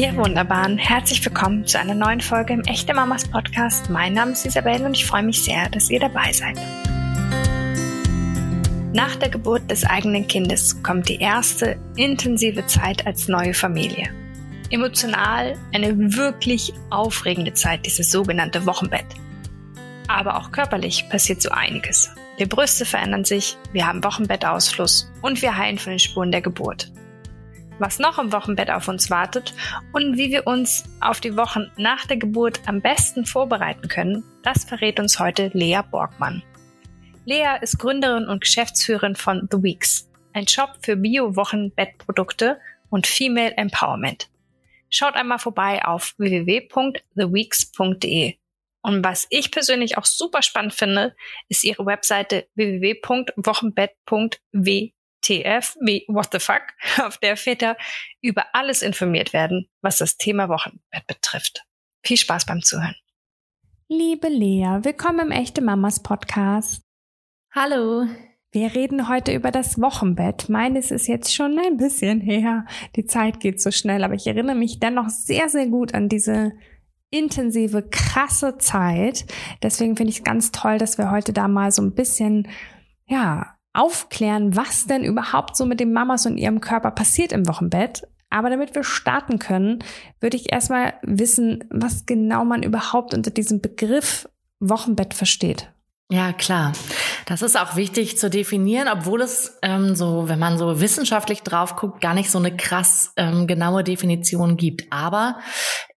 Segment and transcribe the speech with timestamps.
[0.00, 3.90] Ihr Wunderbaren, herzlich willkommen zu einer neuen Folge im Echte Mamas Podcast.
[3.90, 6.56] Mein Name ist Isabelle und ich freue mich sehr, dass ihr dabei seid.
[8.94, 14.08] Nach der Geburt des eigenen Kindes kommt die erste intensive Zeit als neue Familie.
[14.70, 19.04] Emotional eine wirklich aufregende Zeit, dieses sogenannte Wochenbett.
[20.08, 22.08] Aber auch körperlich passiert so einiges.
[22.38, 26.90] Die Brüste verändern sich, wir haben Wochenbettausfluss und wir heilen von den Spuren der Geburt
[27.80, 29.54] was noch im Wochenbett auf uns wartet
[29.92, 34.64] und wie wir uns auf die Wochen nach der Geburt am besten vorbereiten können, das
[34.64, 36.42] verrät uns heute Lea Borgmann.
[37.24, 44.28] Lea ist Gründerin und Geschäftsführerin von The Weeks, ein Shop für Bio-Wochenbettprodukte und Female Empowerment.
[44.90, 48.34] Schaut einmal vorbei auf www.theweeks.de.
[48.82, 51.16] Und was ich persönlich auch super spannend finde,
[51.48, 54.92] ist ihre Webseite www.wochenbett.w
[55.22, 56.62] TF wie What the fuck,
[57.02, 57.76] auf der Väter
[58.20, 61.64] über alles informiert werden, was das Thema Wochenbett betrifft.
[62.04, 62.96] Viel Spaß beim Zuhören.
[63.88, 66.82] Liebe Lea, willkommen im Echte Mamas Podcast.
[67.52, 68.06] Hallo.
[68.52, 70.48] Wir reden heute über das Wochenbett.
[70.48, 72.66] Meines ist jetzt schon ein bisschen her.
[72.96, 76.52] Die Zeit geht so schnell, aber ich erinnere mich dennoch sehr, sehr gut an diese
[77.10, 79.24] intensive, krasse Zeit.
[79.62, 82.48] Deswegen finde ich es ganz toll, dass wir heute da mal so ein bisschen,
[83.06, 88.06] ja, aufklären, was denn überhaupt so mit den Mamas und ihrem Körper passiert im Wochenbett.
[88.30, 89.80] Aber damit wir starten können,
[90.20, 94.28] würde ich erstmal wissen, was genau man überhaupt unter diesem Begriff
[94.60, 95.72] Wochenbett versteht.
[96.12, 96.72] Ja, klar.
[97.26, 101.76] Das ist auch wichtig zu definieren, obwohl es ähm, so, wenn man so wissenschaftlich drauf
[101.76, 104.92] guckt, gar nicht so eine krass ähm, genaue Definition gibt.
[104.92, 105.38] Aber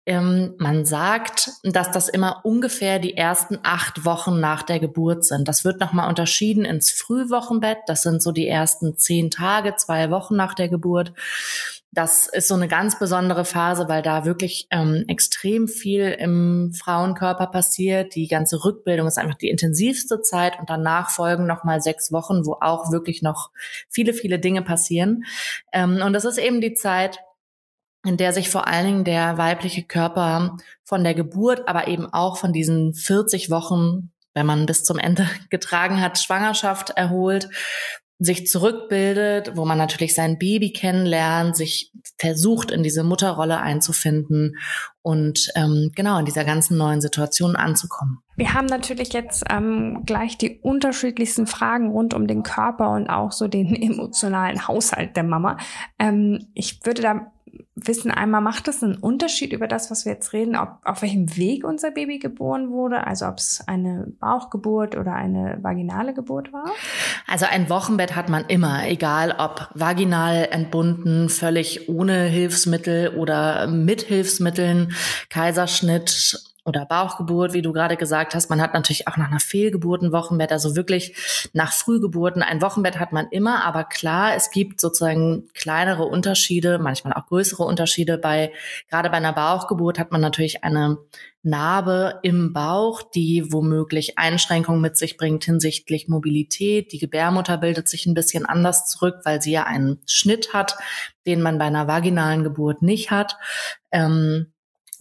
[0.06, 5.48] ähm, man sagt, dass das immer ungefähr die ersten acht Wochen nach der Geburt sind.
[5.48, 7.78] Das wird nochmal unterschieden ins Frühwochenbett.
[7.88, 11.14] Das sind so die ersten zehn Tage, zwei Wochen nach der Geburt.
[11.92, 17.48] Das ist so eine ganz besondere Phase, weil da wirklich ähm, extrem viel im Frauenkörper
[17.48, 18.16] passiert.
[18.16, 22.46] Die ganze Rückbildung ist einfach die intensivste Zeit und danach folgen noch mal sechs Wochen,
[22.46, 23.52] wo auch wirklich noch
[23.90, 25.24] viele, viele Dinge passieren.
[25.72, 27.20] Ähm, und das ist eben die Zeit,
[28.06, 32.38] in der sich vor allen Dingen der weibliche Körper von der Geburt, aber eben auch
[32.38, 37.50] von diesen 40 Wochen, wenn man bis zum Ende getragen hat, Schwangerschaft erholt
[38.20, 44.56] sich zurückbildet, wo man natürlich sein Baby kennenlernt, sich versucht, in diese Mutterrolle einzufinden
[45.02, 48.20] und ähm, genau in dieser ganzen neuen Situation anzukommen.
[48.38, 53.32] Wir haben natürlich jetzt ähm, gleich die unterschiedlichsten Fragen rund um den Körper und auch
[53.32, 55.58] so den emotionalen Haushalt der Mama.
[56.00, 57.33] Ähm, ich würde da
[57.76, 61.36] wissen einmal, macht das einen Unterschied über das, was wir jetzt reden, ob, auf welchem
[61.38, 63.08] Weg unser Baby geboren wurde?
[63.08, 66.66] Also ob es eine Bauchgeburt oder eine vaginale Geburt war?
[67.28, 74.04] Also ein Wochenbett hat man immer, egal ob vaginal entbunden, völlig ohne Hilfsmittel oder mit
[74.04, 74.94] Hilfsmitteln,
[75.30, 78.50] Kaiserschnitt, oder Bauchgeburt, wie du gerade gesagt hast.
[78.50, 82.42] Man hat natürlich auch nach einer Fehlgeburt ein Wochenbett, also wirklich nach Frühgeburten.
[82.42, 87.64] Ein Wochenbett hat man immer, aber klar, es gibt sozusagen kleinere Unterschiede, manchmal auch größere
[87.64, 88.18] Unterschiede.
[88.18, 88.54] Bei,
[88.90, 91.00] gerade bei einer Bauchgeburt hat man natürlich eine
[91.46, 96.94] Narbe im Bauch, die womöglich Einschränkungen mit sich bringt hinsichtlich Mobilität.
[96.94, 100.78] Die Gebärmutter bildet sich ein bisschen anders zurück, weil sie ja einen Schnitt hat,
[101.28, 103.36] den man bei einer vaginalen Geburt nicht hat.
[103.92, 104.53] Ähm,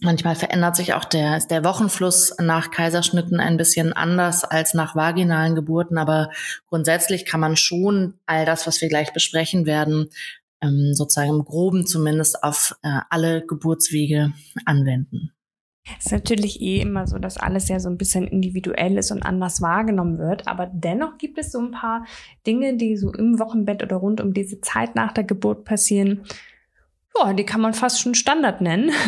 [0.03, 4.97] Manchmal verändert sich auch der, ist der Wochenfluss nach Kaiserschnitten ein bisschen anders als nach
[4.97, 6.29] vaginalen Geburten, aber
[6.67, 10.09] grundsätzlich kann man schon all das, was wir gleich besprechen werden,
[10.61, 14.33] ähm, sozusagen im Groben zumindest auf äh, alle Geburtswege
[14.65, 15.31] anwenden.
[15.97, 19.23] Es ist natürlich eh immer so, dass alles ja so ein bisschen individuell ist und
[19.23, 20.47] anders wahrgenommen wird.
[20.47, 22.05] Aber dennoch gibt es so ein paar
[22.45, 26.23] Dinge, die so im Wochenbett oder rund um diese Zeit nach der Geburt passieren,
[27.17, 28.91] ja, die kann man fast schon Standard nennen.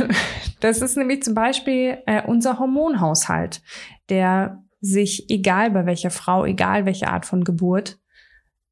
[0.61, 3.61] Das ist nämlich zum Beispiel äh, unser Hormonhaushalt,
[4.09, 7.99] der sich, egal bei welcher Frau, egal welche Art von Geburt,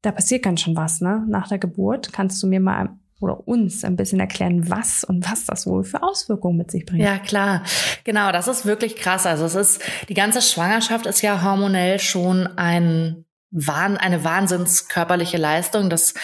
[0.02, 1.24] da passiert ganz schön was, ne?
[1.28, 2.88] Nach der Geburt kannst du mir mal
[3.20, 7.02] oder uns ein bisschen erklären, was und was das wohl für Auswirkungen mit sich bringt.
[7.02, 7.62] Ja, klar.
[8.04, 9.24] Genau, das ist wirklich krass.
[9.24, 13.24] Also es ist, die ganze Schwangerschaft ist ja hormonell schon ein
[13.68, 15.88] eine wahnsinnskörperliche Leistung.
[15.88, 16.14] Das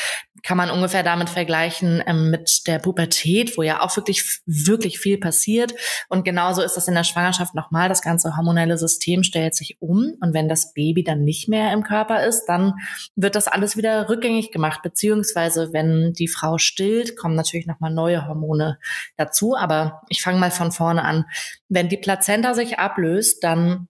[0.42, 5.18] kann man ungefähr damit vergleichen ähm, mit der Pubertät, wo ja auch wirklich, wirklich viel
[5.18, 5.74] passiert.
[6.08, 7.88] Und genauso ist das in der Schwangerschaft nochmal.
[7.88, 10.14] Das ganze hormonelle System stellt sich um.
[10.20, 12.74] Und wenn das Baby dann nicht mehr im Körper ist, dann
[13.16, 14.80] wird das alles wieder rückgängig gemacht.
[14.82, 18.78] Beziehungsweise, wenn die Frau stillt, kommen natürlich nochmal neue Hormone
[19.16, 19.56] dazu.
[19.56, 21.26] Aber ich fange mal von vorne an.
[21.68, 23.88] Wenn die Plazenta sich ablöst, dann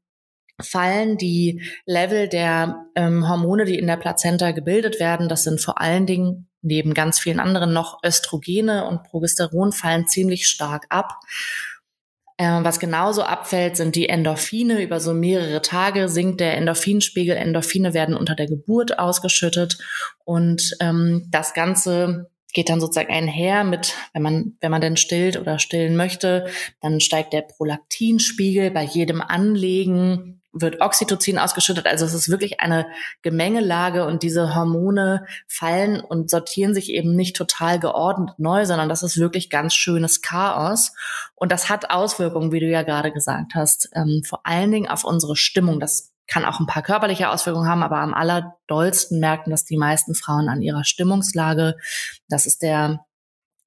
[0.62, 5.28] fallen die Level der ähm, Hormone, die in der Plazenta gebildet werden.
[5.28, 10.46] Das sind vor allen Dingen neben ganz vielen anderen noch Östrogene und Progesteron fallen ziemlich
[10.46, 11.18] stark ab.
[12.36, 14.82] Äh, was genauso abfällt, sind die Endorphine.
[14.82, 17.36] Über so mehrere Tage sinkt der Endorphinspiegel.
[17.36, 19.78] Endorphine werden unter der Geburt ausgeschüttet.
[20.24, 25.38] Und ähm, das Ganze geht dann sozusagen einher mit, wenn man, wenn man denn stillt
[25.38, 26.46] oder stillen möchte,
[26.80, 31.86] dann steigt der Prolaktinspiegel bei jedem Anlegen wird Oxytocin ausgeschüttet.
[31.86, 32.86] Also es ist wirklich eine
[33.22, 39.02] Gemengelage und diese Hormone fallen und sortieren sich eben nicht total geordnet neu, sondern das
[39.02, 40.92] ist wirklich ganz schönes Chaos.
[41.34, 45.04] Und das hat Auswirkungen, wie du ja gerade gesagt hast, ähm, vor allen Dingen auf
[45.04, 45.78] unsere Stimmung.
[45.80, 50.14] Das kann auch ein paar körperliche Auswirkungen haben, aber am allerdollsten merken das die meisten
[50.14, 51.76] Frauen an ihrer Stimmungslage.
[52.28, 53.04] Das ist der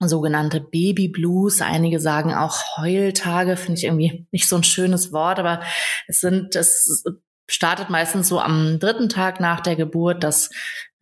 [0.09, 1.61] sogenannte Baby Blues.
[1.61, 5.61] Einige sagen auch Heultage, finde ich irgendwie nicht so ein schönes Wort, aber
[6.07, 7.03] es sind, es
[7.47, 10.49] startet meistens so am dritten Tag nach der Geburt, dass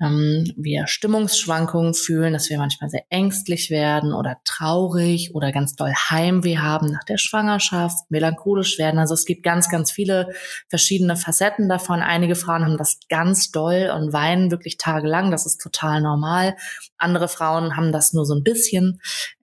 [0.02, 5.94] ähm, wir Stimmungsschwankungen fühlen, dass wir manchmal sehr ängstlich werden oder traurig oder ganz doll
[5.94, 9.00] Heimweh haben nach der Schwangerschaft, melancholisch werden.
[9.00, 10.30] Also es gibt ganz, ganz viele
[10.70, 12.02] verschiedene Facetten davon.
[12.02, 15.30] Einige Frauen haben das ganz doll und weinen wirklich tagelang.
[15.30, 16.56] Das ist total normal.
[16.98, 19.00] Andere Frauen haben das nur so ein bisschen.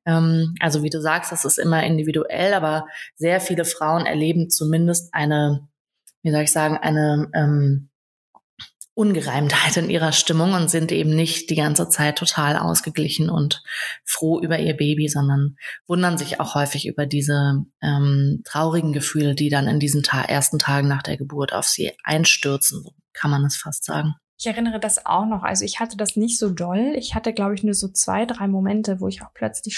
[0.06, 5.14] Ähm, also wie du sagst, das ist immer individuell, aber sehr viele Frauen erleben zumindest
[5.14, 5.68] eine,
[6.22, 7.87] wie soll ich sagen, eine ähm,
[8.98, 13.62] Ungereimtheit in ihrer Stimmung und sind eben nicht die ganze Zeit total ausgeglichen und
[14.04, 15.56] froh über ihr Baby, sondern
[15.86, 20.58] wundern sich auch häufig über diese ähm, traurigen Gefühle, die dann in diesen Ta ersten
[20.58, 24.16] Tagen nach der Geburt auf sie einstürzen, kann man es fast sagen.
[24.36, 25.44] Ich erinnere das auch noch.
[25.44, 26.94] Also ich hatte das nicht so doll.
[26.96, 29.76] Ich hatte, glaube ich, nur so zwei, drei Momente, wo ich auch plötzlich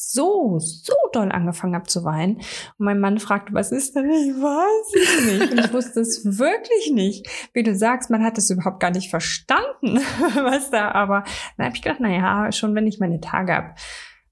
[0.00, 2.36] so, so doll angefangen habe zu weinen.
[2.36, 2.44] Und
[2.78, 4.08] mein Mann fragte, was ist denn?
[4.08, 5.52] Ich weiß es nicht.
[5.52, 7.26] Und ich wusste es wirklich nicht.
[7.52, 9.98] Wie du sagst, man hat es überhaupt gar nicht verstanden,
[10.34, 11.24] was da, aber
[11.56, 13.74] dann habe ich gedacht, na ja, schon wenn ich meine Tage habe,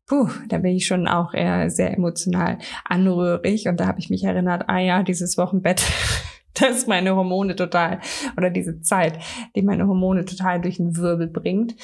[0.06, 3.66] puh, da bin ich schon auch eher sehr emotional anrührig.
[3.66, 5.82] Und da habe ich mich erinnert, ah ja, dieses Wochenbett,
[6.54, 8.00] das meine Hormone total,
[8.36, 9.18] oder diese Zeit,
[9.56, 11.74] die meine Hormone total durch den Wirbel bringt.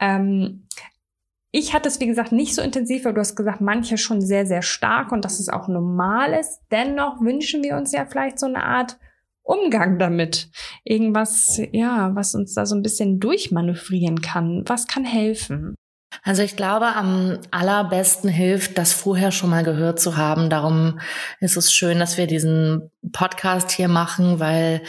[0.00, 0.64] Ähm,
[1.50, 4.46] ich hatte es, wie gesagt, nicht so intensiv, aber du hast gesagt, manche schon sehr,
[4.46, 6.60] sehr stark und dass es auch normal ist.
[6.70, 8.98] Dennoch wünschen wir uns ja vielleicht so eine Art
[9.42, 10.50] Umgang damit.
[10.84, 14.62] Irgendwas, ja, was uns da so ein bisschen durchmanövrieren kann.
[14.66, 15.74] Was kann helfen?
[16.22, 20.50] Also ich glaube, am allerbesten hilft, das vorher schon mal gehört zu haben.
[20.50, 21.00] Darum
[21.40, 24.82] ist es schön, dass wir diesen Podcast hier machen, weil,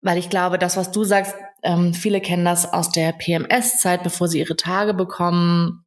[0.00, 4.28] weil ich glaube, das, was du sagst, ähm, viele kennen das aus der PMS-Zeit, bevor
[4.28, 5.84] sie ihre Tage bekommen,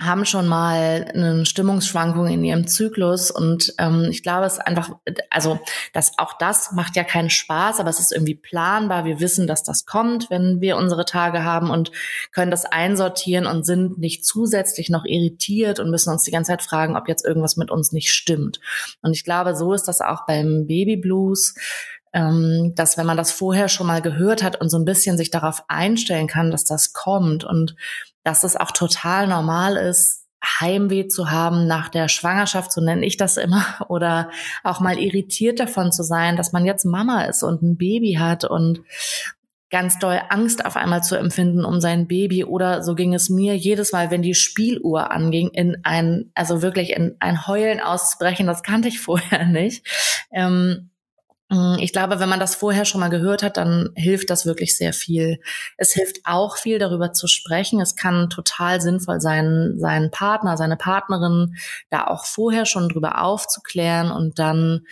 [0.00, 4.90] haben schon mal eine Stimmungsschwankung in ihrem Zyklus und ähm, ich glaube, es ist einfach,
[5.30, 5.58] also
[5.94, 9.06] das auch das macht ja keinen Spaß, aber es ist irgendwie planbar.
[9.06, 11.92] Wir wissen, dass das kommt, wenn wir unsere Tage haben und
[12.30, 16.62] können das einsortieren und sind nicht zusätzlich noch irritiert und müssen uns die ganze Zeit
[16.62, 18.60] fragen, ob jetzt irgendwas mit uns nicht stimmt.
[19.00, 21.54] Und ich glaube, so ist das auch beim Baby Blues
[22.74, 25.64] dass wenn man das vorher schon mal gehört hat und so ein bisschen sich darauf
[25.68, 27.76] einstellen kann, dass das kommt und
[28.24, 30.24] dass es auch total normal ist,
[30.60, 34.30] Heimweh zu haben nach der Schwangerschaft, so nenne ich das immer, oder
[34.64, 38.44] auch mal irritiert davon zu sein, dass man jetzt Mama ist und ein Baby hat
[38.44, 38.82] und
[39.68, 43.56] ganz doll Angst auf einmal zu empfinden um sein Baby oder so ging es mir
[43.56, 48.62] jedes Mal, wenn die Spieluhr anging, in ein, also wirklich in ein Heulen auszubrechen, das
[48.62, 49.84] kannte ich vorher nicht.
[50.30, 50.90] Ähm,
[51.78, 54.92] ich glaube, wenn man das vorher schon mal gehört hat, dann hilft das wirklich sehr
[54.92, 55.38] viel.
[55.76, 57.80] Es hilft auch viel, darüber zu sprechen.
[57.80, 61.54] Es kann total sinnvoll sein, seinen Partner, seine Partnerin
[61.88, 64.86] da auch vorher schon drüber aufzuklären und dann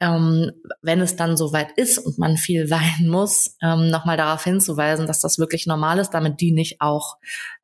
[0.00, 5.06] ähm, wenn es dann soweit ist und man viel weinen muss, ähm, nochmal darauf hinzuweisen,
[5.06, 7.16] dass das wirklich normal ist, damit die nicht auch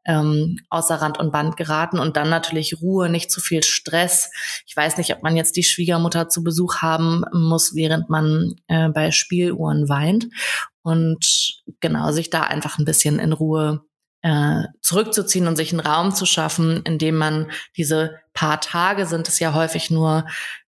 [0.07, 4.31] ähm, außer Rand und Band geraten und dann natürlich Ruhe, nicht zu viel Stress.
[4.67, 8.89] Ich weiß nicht, ob man jetzt die Schwiegermutter zu Besuch haben muss, während man äh,
[8.89, 10.27] bei Spieluhren weint
[10.83, 13.83] und genau sich da einfach ein bisschen in Ruhe
[14.23, 19.29] äh, zurückzuziehen und sich einen Raum zu schaffen, in dem man diese paar Tage sind
[19.29, 20.27] es ja häufig nur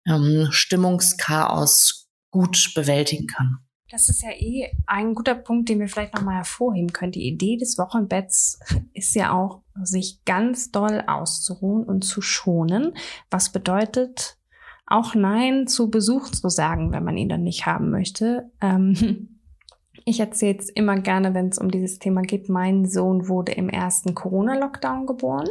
[0.06, 3.65] ähm, Stimmungschaos gut bewältigen kann.
[3.90, 7.12] Das ist ja eh ein guter Punkt, den wir vielleicht nochmal hervorheben können.
[7.12, 8.58] Die Idee des Wochenbetts
[8.92, 12.94] ist ja auch, sich ganz doll auszuruhen und zu schonen.
[13.30, 14.38] Was bedeutet,
[14.86, 18.50] auch Nein zu Besuch zu sagen, wenn man ihn dann nicht haben möchte.
[18.60, 19.38] Ähm,
[20.04, 22.48] ich erzähle es immer gerne, wenn es um dieses Thema geht.
[22.48, 25.48] Mein Sohn wurde im ersten Corona-Lockdown geboren.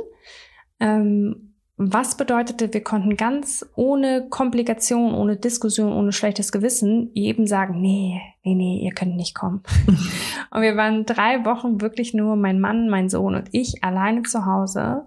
[0.79, 7.81] Ähm, Was bedeutete, wir konnten ganz ohne Komplikation, ohne Diskussion, ohne schlechtes Gewissen jedem sagen,
[7.81, 9.61] nee, nee, nee, ihr könnt nicht kommen.
[10.51, 14.45] und wir waren drei Wochen wirklich nur mein Mann, mein Sohn und ich alleine zu
[14.45, 15.05] Hause.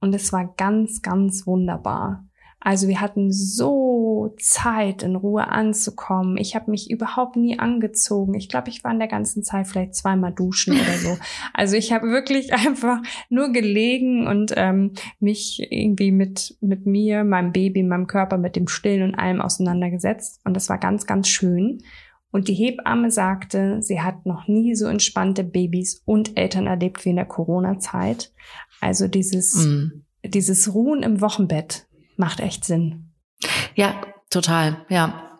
[0.00, 2.24] Und es war ganz, ganz wunderbar.
[2.64, 6.38] Also wir hatten so Zeit, in Ruhe anzukommen.
[6.38, 8.32] Ich habe mich überhaupt nie angezogen.
[8.32, 11.18] Ich glaube, ich war in der ganzen Zeit vielleicht zweimal duschen oder so.
[11.52, 17.52] Also ich habe wirklich einfach nur gelegen und ähm, mich irgendwie mit, mit mir, meinem
[17.52, 20.40] Baby, meinem Körper, mit dem Stillen und allem auseinandergesetzt.
[20.44, 21.82] Und das war ganz, ganz schön.
[22.30, 27.10] Und die Hebamme sagte, sie hat noch nie so entspannte Babys und Eltern erlebt wie
[27.10, 28.32] in der Corona-Zeit.
[28.80, 30.02] Also dieses, mm.
[30.24, 33.10] dieses Ruhen im Wochenbett, macht echt Sinn.
[33.74, 35.30] Ja, total, ja.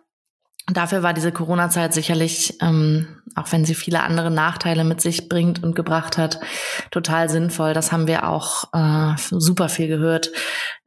[0.73, 5.63] Dafür war diese Corona-Zeit sicherlich, ähm, auch wenn sie viele andere Nachteile mit sich bringt
[5.63, 6.41] und gebracht hat,
[6.91, 7.75] total sinnvoll.
[7.75, 10.31] Das haben wir auch äh, super viel gehört.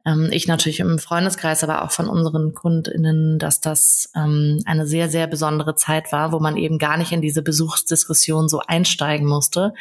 [0.04, 5.08] Ähm, ich natürlich im Freundeskreis, aber auch von unseren KundInnen, dass das ähm, eine sehr,
[5.08, 9.74] sehr besondere Zeit war, wo man eben gar nicht in diese Besuchsdiskussion so einsteigen musste,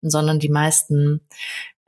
[0.00, 1.22] sondern die meisten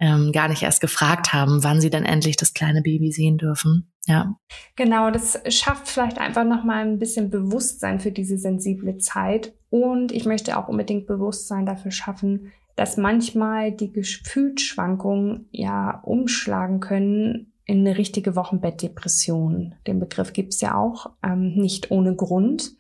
[0.03, 3.93] ähm, gar nicht erst gefragt haben, wann sie denn endlich das kleine Baby sehen dürfen.
[4.07, 4.35] Ja.
[4.75, 9.55] Genau, das schafft vielleicht einfach nochmal ein bisschen Bewusstsein für diese sensible Zeit.
[9.71, 17.53] Und ich möchte auch unbedingt Bewusstsein dafür schaffen, dass manchmal die Gefühlsschwankungen ja umschlagen können
[17.65, 19.77] in eine richtige Wochenbettdepression.
[19.87, 22.73] Den Begriff gibt's ja auch ähm, nicht ohne Grund.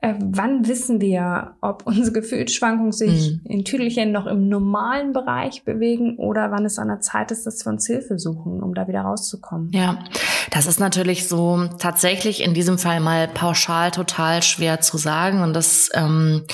[0.00, 3.40] Äh, wann wissen wir, ob unsere Gefühlsschwankungen sich mhm.
[3.44, 7.66] in Tüdelchen noch im normalen Bereich bewegen oder wann es an der Zeit ist, dass
[7.66, 9.70] wir uns Hilfe suchen, um da wieder rauszukommen?
[9.72, 10.04] Ja,
[10.52, 15.52] das ist natürlich so tatsächlich in diesem Fall mal pauschal total schwer zu sagen und
[15.52, 16.44] das ähm,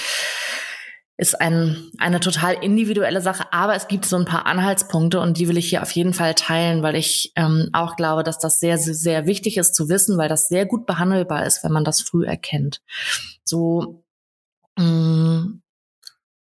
[1.16, 5.48] ist ein, eine total individuelle Sache, aber es gibt so ein paar Anhaltspunkte und die
[5.48, 8.78] will ich hier auf jeden Fall teilen, weil ich ähm, auch glaube, dass das sehr,
[8.78, 12.24] sehr wichtig ist zu wissen, weil das sehr gut behandelbar ist, wenn man das früh
[12.24, 12.80] erkennt.
[13.44, 14.04] So
[14.76, 15.62] mh, mm,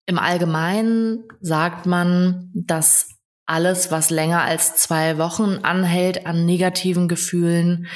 [0.06, 3.08] im Allgemeinen sagt man, dass
[3.46, 7.86] alles, was länger als zwei Wochen anhält an negativen Gefühlen,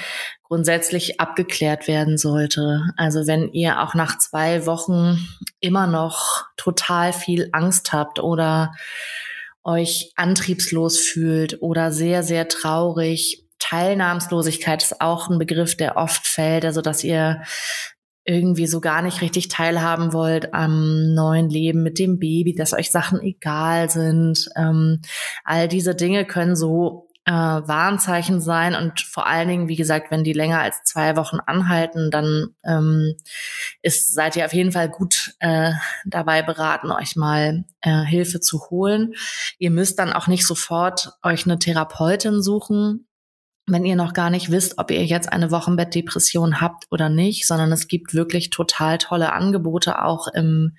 [0.43, 2.83] grundsätzlich abgeklärt werden sollte.
[2.97, 5.19] Also wenn ihr auch nach zwei Wochen
[5.61, 8.73] immer noch total viel Angst habt oder
[9.63, 16.65] euch antriebslos fühlt oder sehr, sehr traurig, Teilnahmslosigkeit ist auch ein Begriff, der oft fällt,
[16.65, 17.43] also dass ihr
[18.29, 22.91] irgendwie so gar nicht richtig teilhaben wollt am neuen Leben mit dem Baby, dass euch
[22.91, 24.51] Sachen egal sind.
[24.55, 25.01] Ähm,
[25.45, 30.25] all diese Dinge können so äh, Warnzeichen sein und vor allen Dingen, wie gesagt, wenn
[30.25, 33.15] die länger als zwei Wochen anhalten, dann ähm,
[33.81, 35.73] ist, seid ihr auf jeden Fall gut äh,
[36.05, 39.15] dabei beraten, euch mal äh, Hilfe zu holen.
[39.59, 43.08] Ihr müsst dann auch nicht sofort euch eine Therapeutin suchen
[43.69, 47.73] wenn ihr noch gar nicht wisst, ob ihr jetzt eine Wochenbettdepression habt oder nicht, sondern
[47.73, 50.77] es gibt wirklich total tolle Angebote auch im,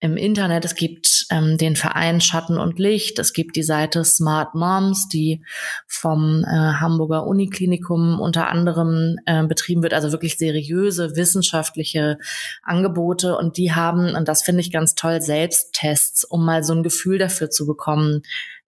[0.00, 0.64] im Internet.
[0.64, 3.18] Es gibt ähm, den Verein Schatten und Licht.
[3.18, 5.42] Es gibt die Seite Smart Moms, die
[5.86, 9.94] vom äh, Hamburger Uniklinikum unter anderem äh, betrieben wird.
[9.94, 12.18] Also wirklich seriöse wissenschaftliche
[12.62, 13.36] Angebote.
[13.36, 17.18] Und die haben, und das finde ich ganz toll, Selbsttests, um mal so ein Gefühl
[17.18, 18.22] dafür zu bekommen,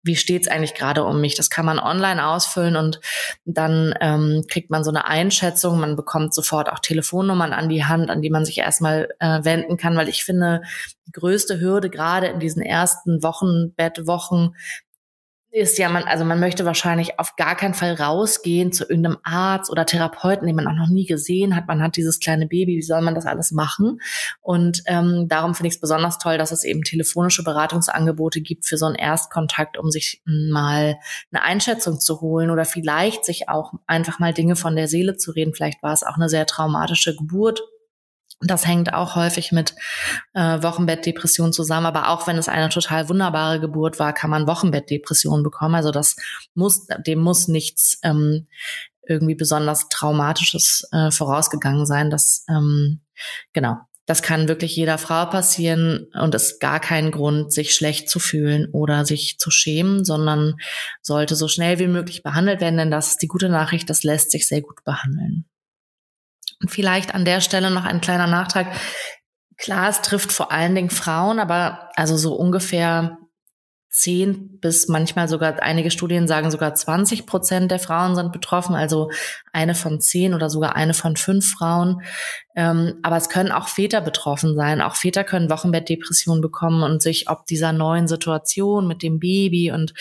[0.05, 1.35] wie steht's eigentlich gerade um mich?
[1.35, 3.01] Das kann man online ausfüllen und
[3.43, 5.79] dann ähm, kriegt man so eine Einschätzung.
[5.79, 9.77] Man bekommt sofort auch Telefonnummern an die Hand, an die man sich erstmal äh, wenden
[9.77, 10.61] kann, weil ich finde,
[11.07, 14.55] die größte Hürde gerade in diesen ersten Wochen, Bettwochen
[15.55, 19.71] ist ja man, also man möchte wahrscheinlich auf gar keinen Fall rausgehen zu irgendeinem Arzt
[19.71, 21.65] oder Therapeuten, den man auch noch nie gesehen hat.
[21.67, 24.01] Man hat dieses kleine Baby, wie soll man das alles machen?
[24.41, 28.77] Und ähm, darum finde ich es besonders toll, dass es eben telefonische Beratungsangebote gibt für
[28.77, 30.97] so einen Erstkontakt, um sich mal
[31.31, 35.31] eine Einschätzung zu holen oder vielleicht sich auch einfach mal Dinge von der Seele zu
[35.31, 35.53] reden.
[35.53, 37.61] Vielleicht war es auch eine sehr traumatische Geburt
[38.41, 39.75] das hängt auch häufig mit
[40.33, 45.41] äh, Wochenbettdepression zusammen, aber auch wenn es eine total wunderbare Geburt war, kann man Wochenbettdepression
[45.41, 45.75] bekommen.
[45.75, 46.15] Also das
[46.53, 48.47] muss, dem muss nichts ähm,
[49.07, 52.09] irgendwie besonders Traumatisches äh, vorausgegangen sein.
[52.09, 53.01] Das ähm,
[53.53, 58.19] genau, das kann wirklich jeder Frau passieren und ist gar kein Grund, sich schlecht zu
[58.19, 60.55] fühlen oder sich zu schämen, sondern
[61.01, 64.31] sollte so schnell wie möglich behandelt werden, denn das ist die gute Nachricht, das lässt
[64.31, 65.45] sich sehr gut behandeln.
[66.61, 68.67] Und vielleicht an der Stelle noch ein kleiner Nachtrag.
[69.57, 73.17] Klar, es trifft vor allen Dingen Frauen, aber also so ungefähr
[73.95, 79.09] zehn bis manchmal sogar einige Studien sagen sogar 20 Prozent der Frauen sind betroffen, also
[79.53, 82.01] eine von zehn oder sogar eine von fünf Frauen.
[82.57, 84.81] Ähm, aber es können auch Väter betroffen sein.
[84.81, 89.93] Auch Väter können Wochenbettdepressionen bekommen und sich ob dieser neuen Situation mit dem Baby und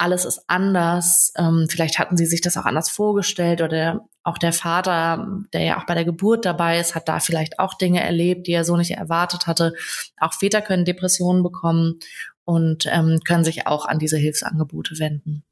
[0.00, 1.32] alles ist anders.
[1.36, 5.78] Ähm, vielleicht hatten sie sich das auch anders vorgestellt oder auch der Vater, der ja
[5.78, 8.76] auch bei der Geburt dabei ist, hat da vielleicht auch Dinge erlebt, die er so
[8.76, 9.74] nicht erwartet hatte.
[10.18, 12.00] Auch Väter können Depressionen bekommen
[12.44, 15.42] und ähm, können sich auch an diese Hilfsangebote wenden.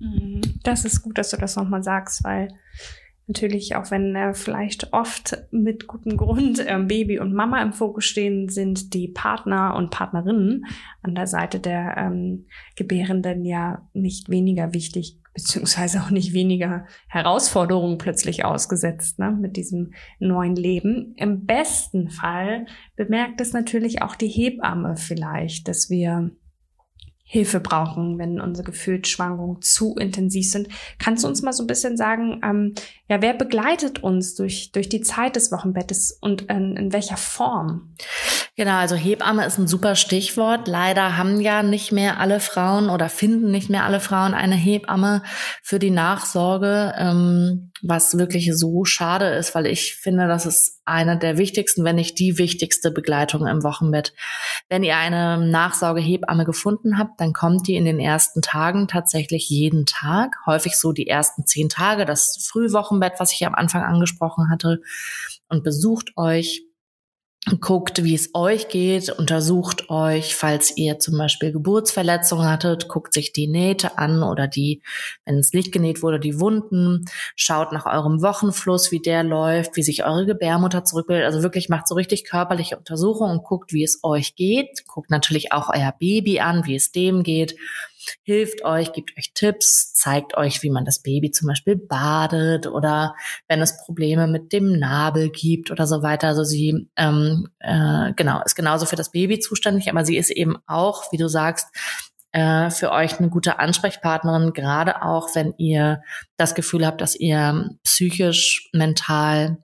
[0.00, 0.40] Mhm.
[0.62, 2.48] Das ist gut, dass du das nochmal sagst, weil
[3.28, 8.04] natürlich, auch wenn äh, vielleicht oft mit gutem Grund äh, Baby und Mama im Fokus
[8.04, 10.66] stehen, sind die Partner und Partnerinnen
[11.02, 17.98] an der Seite der ähm, Gebärenden ja nicht weniger wichtig, beziehungsweise auch nicht weniger Herausforderungen
[17.98, 21.14] plötzlich ausgesetzt ne, mit diesem neuen Leben.
[21.16, 22.66] Im besten Fall
[22.96, 26.30] bemerkt es natürlich auch die Hebamme vielleicht, dass wir
[27.30, 30.68] Hilfe brauchen, wenn unsere Gefühlsschwankungen zu intensiv sind.
[30.98, 32.74] Kannst du uns mal so ein bisschen sagen, ähm,
[33.06, 37.94] ja, wer begleitet uns durch, durch die Zeit des Wochenbettes und in, in welcher Form?
[38.56, 40.68] Genau, also Hebamme ist ein super Stichwort.
[40.68, 45.22] Leider haben ja nicht mehr alle Frauen oder finden nicht mehr alle Frauen eine Hebamme
[45.62, 46.94] für die Nachsorge.
[46.96, 51.96] Ähm, was wirklich so schade ist, weil ich finde, das ist eine der wichtigsten, wenn
[51.96, 54.14] nicht die wichtigste Begleitung im Wochenbett.
[54.68, 59.86] Wenn ihr eine Nachsorgehebamme gefunden habt, dann kommt die in den ersten Tagen tatsächlich jeden
[59.86, 64.80] Tag, häufig so die ersten zehn Tage, das Frühwochenbett, was ich am Anfang angesprochen hatte,
[65.48, 66.67] und besucht euch
[67.60, 73.32] guckt, wie es euch geht, untersucht euch, falls ihr zum Beispiel Geburtsverletzungen hattet, guckt sich
[73.32, 74.82] die Nähte an oder die,
[75.24, 77.04] wenn es nicht genäht wurde, die Wunden,
[77.36, 81.26] schaut nach eurem Wochenfluss, wie der läuft, wie sich eure Gebärmutter zurückbildet.
[81.26, 84.86] Also wirklich macht so richtig körperliche Untersuchungen und guckt, wie es euch geht.
[84.86, 87.56] Guckt natürlich auch euer Baby an, wie es dem geht
[88.22, 93.14] hilft euch, gibt euch Tipps, zeigt euch, wie man das Baby zum Beispiel badet oder
[93.48, 96.28] wenn es Probleme mit dem Nabel gibt oder so weiter.
[96.28, 100.56] Also sie ähm, äh, genau ist genauso für das Baby zuständig, aber sie ist eben
[100.66, 101.68] auch, wie du sagst,
[102.32, 106.02] äh, für euch eine gute Ansprechpartnerin, gerade auch wenn ihr
[106.36, 109.58] das Gefühl habt, dass ihr psychisch, mental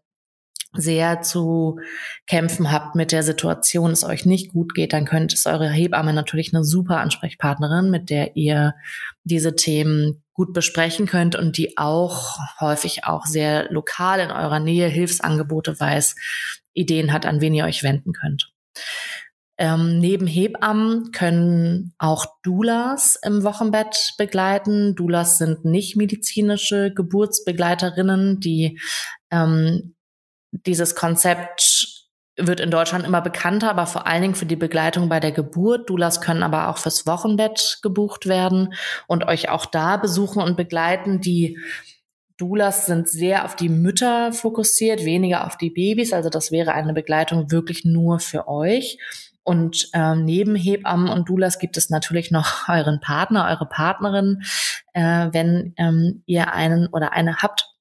[0.77, 1.79] sehr zu
[2.27, 6.13] kämpfen habt mit der Situation, es euch nicht gut geht, dann könnt es eure Hebamme
[6.13, 8.75] natürlich eine super Ansprechpartnerin, mit der ihr
[9.25, 14.89] diese Themen gut besprechen könnt und die auch häufig auch sehr lokal in eurer Nähe
[14.89, 16.17] Hilfsangebote weiß,
[16.73, 18.53] Ideen hat, an wen ihr euch wenden könnt.
[19.57, 24.97] Ähm, neben Hebammen können auch Doulas im Wochenbett begleiten.
[24.97, 28.81] Doulas sind nicht medizinische Geburtsbegleiterinnen, die
[29.31, 29.94] ähm,
[30.67, 32.05] dieses Konzept
[32.37, 35.89] wird in Deutschland immer bekannter, aber vor allen Dingen für die Begleitung bei der Geburt.
[35.89, 38.75] Doulas können aber auch fürs Wochenbett gebucht werden
[39.07, 41.21] und euch auch da besuchen und begleiten.
[41.21, 41.59] Die
[42.37, 46.13] Doulas sind sehr auf die Mütter fokussiert, weniger auf die Babys.
[46.13, 48.99] Also das wäre eine Begleitung wirklich nur für euch.
[49.45, 54.43] Und ähm, neben Hebammen und Doulas gibt es natürlich noch euren Partner, eure Partnerin,
[54.95, 57.74] äh, wenn ähm, ihr einen oder eine habt,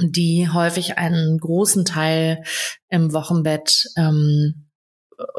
[0.00, 2.42] die häufig einen großen Teil
[2.88, 4.68] im Wochenbett ähm,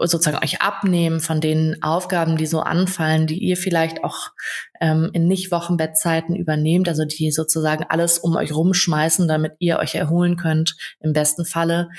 [0.02, 4.30] sozusagen euch abnehmen von den Aufgaben, die so anfallen, die ihr vielleicht auch
[4.80, 10.38] ähm, in Nicht-Wochenbettzeiten übernehmt, also die sozusagen alles um euch rumschmeißen, damit ihr euch erholen
[10.38, 11.90] könnt, im besten Falle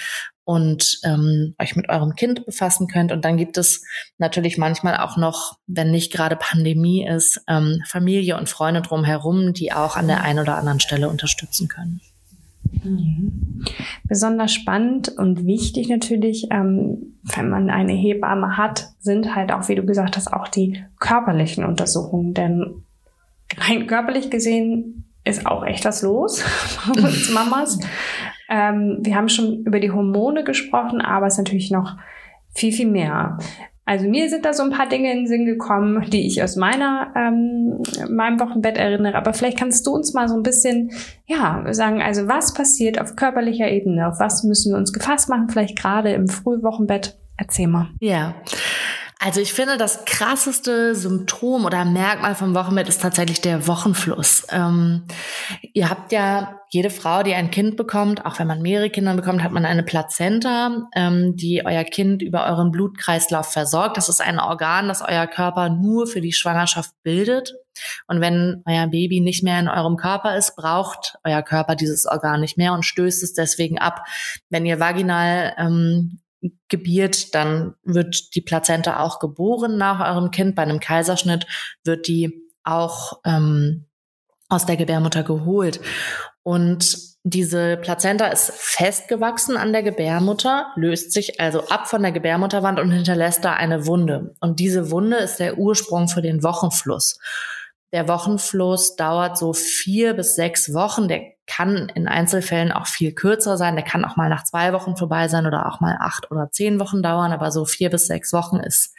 [0.45, 3.12] und ähm, euch mit eurem Kind befassen könnt.
[3.12, 3.83] Und dann gibt es
[4.19, 9.73] natürlich manchmal auch noch, wenn nicht gerade Pandemie ist, ähm, Familie und Freunde drumherum, die
[9.73, 12.01] auch an der einen oder anderen Stelle unterstützen können.
[12.83, 13.64] Mhm.
[14.05, 19.74] Besonders spannend und wichtig natürlich, ähm, wenn man eine Hebamme hat, sind halt auch, wie
[19.74, 22.35] du gesagt hast, auch die körperlichen Untersuchungen.
[22.35, 22.83] Denn
[23.57, 26.44] rein körperlich gesehen ist auch echt was los
[26.94, 27.79] bei uns Mamas.
[28.48, 31.96] Ähm, wir haben schon über die Hormone gesprochen, aber es ist natürlich noch
[32.55, 33.38] viel, viel mehr.
[33.87, 36.57] Also mir sind da so ein paar Dinge in den Sinn gekommen, die ich aus
[36.57, 39.16] meiner ähm, meinem Wochenbett erinnere.
[39.16, 40.90] Aber vielleicht kannst du uns mal so ein bisschen
[41.27, 45.49] ja sagen, also was passiert auf körperlicher Ebene, auf was müssen wir uns gefasst machen,
[45.51, 47.18] vielleicht gerade im Frühwochenbett.
[47.37, 47.90] Erzähl mal.
[48.01, 48.35] Ja.
[49.24, 54.46] Also ich finde, das krasseste Symptom oder Merkmal vom Wochenbett ist tatsächlich der Wochenfluss.
[54.50, 55.06] Ähm,
[55.72, 59.42] ihr habt ja jede Frau, die ein Kind bekommt, auch wenn man mehrere Kinder bekommt,
[59.42, 63.96] hat man eine Plazenta, ähm, die euer Kind über euren Blutkreislauf versorgt.
[63.96, 67.54] Das ist ein Organ, das euer Körper nur für die Schwangerschaft bildet.
[68.06, 72.42] Und wenn euer Baby nicht mehr in eurem Körper ist, braucht euer Körper dieses Organ
[72.42, 74.04] nicht mehr und stößt es deswegen ab.
[74.50, 76.20] Wenn ihr vaginal ähm,
[76.68, 80.54] gebiert, dann wird die Plazenta auch geboren nach eurem Kind.
[80.54, 81.46] Bei einem Kaiserschnitt
[81.85, 83.87] wird die auch ähm,
[84.48, 85.80] aus der Gebärmutter geholt.
[86.42, 92.78] Und diese Plazenta ist festgewachsen an der Gebärmutter, löst sich also ab von der Gebärmutterwand
[92.78, 94.35] und hinterlässt da eine Wunde.
[94.40, 97.18] Und diese Wunde ist der Ursprung für den Wochenfluss.
[97.94, 101.07] Der Wochenfluss dauert so vier bis sechs Wochen.
[101.07, 103.76] Der kann in Einzelfällen auch viel kürzer sein.
[103.76, 106.80] Der kann auch mal nach zwei Wochen vorbei sein oder auch mal acht oder zehn
[106.80, 107.30] Wochen dauern.
[107.30, 108.96] Aber so vier bis sechs Wochen ist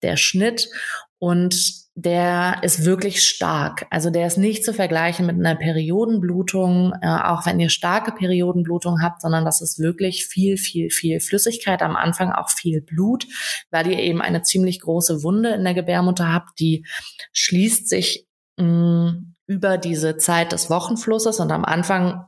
[0.00, 0.70] der Schnitt.
[1.18, 1.54] Und
[1.94, 3.86] der ist wirklich stark.
[3.90, 9.02] Also der ist nicht zu vergleichen mit einer Periodenblutung, äh, auch wenn ihr starke Periodenblutung
[9.02, 13.26] habt, sondern das ist wirklich viel, viel, viel Flüssigkeit, am Anfang auch viel Blut,
[13.70, 16.86] weil ihr eben eine ziemlich große Wunde in der Gebärmutter habt, die
[17.32, 18.29] schließt sich
[18.60, 22.26] mh, mm, über diese Zeit des Wochenflusses und am Anfang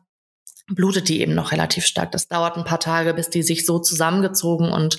[0.68, 2.12] blutet die eben noch relativ stark.
[2.12, 4.98] Das dauert ein paar Tage, bis die sich so zusammengezogen und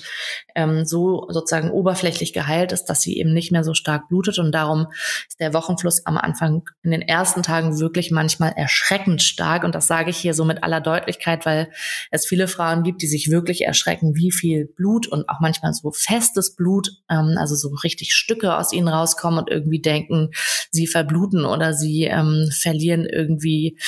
[0.54, 4.38] ähm, so sozusagen oberflächlich geheilt ist, dass sie eben nicht mehr so stark blutet.
[4.38, 4.88] Und darum
[5.28, 9.64] ist der Wochenfluss am Anfang in den ersten Tagen wirklich manchmal erschreckend stark.
[9.64, 11.70] Und das sage ich hier so mit aller Deutlichkeit, weil
[12.10, 15.90] es viele Frauen gibt, die sich wirklich erschrecken, wie viel Blut und auch manchmal so
[15.90, 20.30] festes Blut, ähm, also so richtig Stücke aus ihnen rauskommen und irgendwie denken,
[20.70, 23.78] sie verbluten oder sie ähm, verlieren irgendwie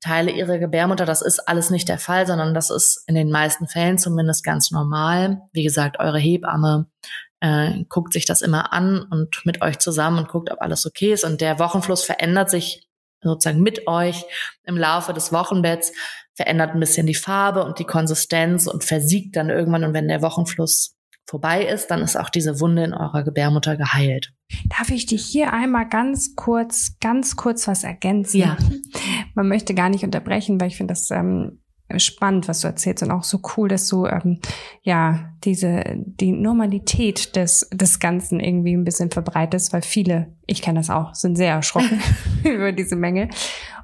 [0.00, 1.04] Teile ihrer Gebärmutter.
[1.04, 4.70] Das ist alles nicht der Fall, sondern das ist in den meisten Fällen zumindest ganz
[4.70, 5.42] normal.
[5.52, 6.86] Wie gesagt, eure Hebamme
[7.40, 11.12] äh, guckt sich das immer an und mit euch zusammen und guckt, ob alles okay
[11.12, 11.24] ist.
[11.24, 12.88] Und der Wochenfluss verändert sich
[13.22, 14.24] sozusagen mit euch
[14.64, 15.92] im Laufe des Wochenbetts,
[16.34, 19.84] verändert ein bisschen die Farbe und die Konsistenz und versiegt dann irgendwann.
[19.84, 20.97] Und wenn der Wochenfluss
[21.28, 24.32] vorbei ist, dann ist auch diese Wunde in eurer Gebärmutter geheilt.
[24.76, 28.38] Darf ich dich hier einmal ganz kurz, ganz kurz was ergänzen?
[28.38, 28.56] Ja.
[29.34, 31.60] Man möchte gar nicht unterbrechen, weil ich finde das ähm,
[31.98, 34.40] spannend, was du erzählst und auch so cool, dass du ähm,
[34.82, 40.80] ja diese die Normalität des des Ganzen irgendwie ein bisschen verbreitest, weil viele, ich kenne
[40.80, 42.00] das auch, sind sehr erschrocken
[42.44, 43.28] über diese Menge.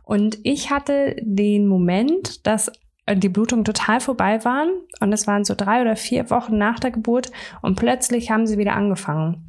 [0.02, 2.70] Und ich hatte den Moment, dass
[3.12, 6.90] die Blutungen total vorbei waren und es waren so drei oder vier Wochen nach der
[6.90, 9.48] Geburt und plötzlich haben sie wieder angefangen.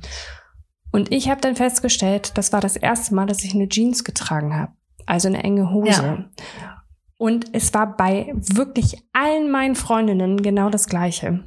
[0.91, 4.55] Und ich habe dann festgestellt, das war das erste Mal, dass ich eine Jeans getragen
[4.55, 4.73] habe,
[5.05, 6.27] also eine enge Hose.
[6.61, 6.83] Ja.
[7.17, 11.43] Und es war bei wirklich allen meinen Freundinnen genau das Gleiche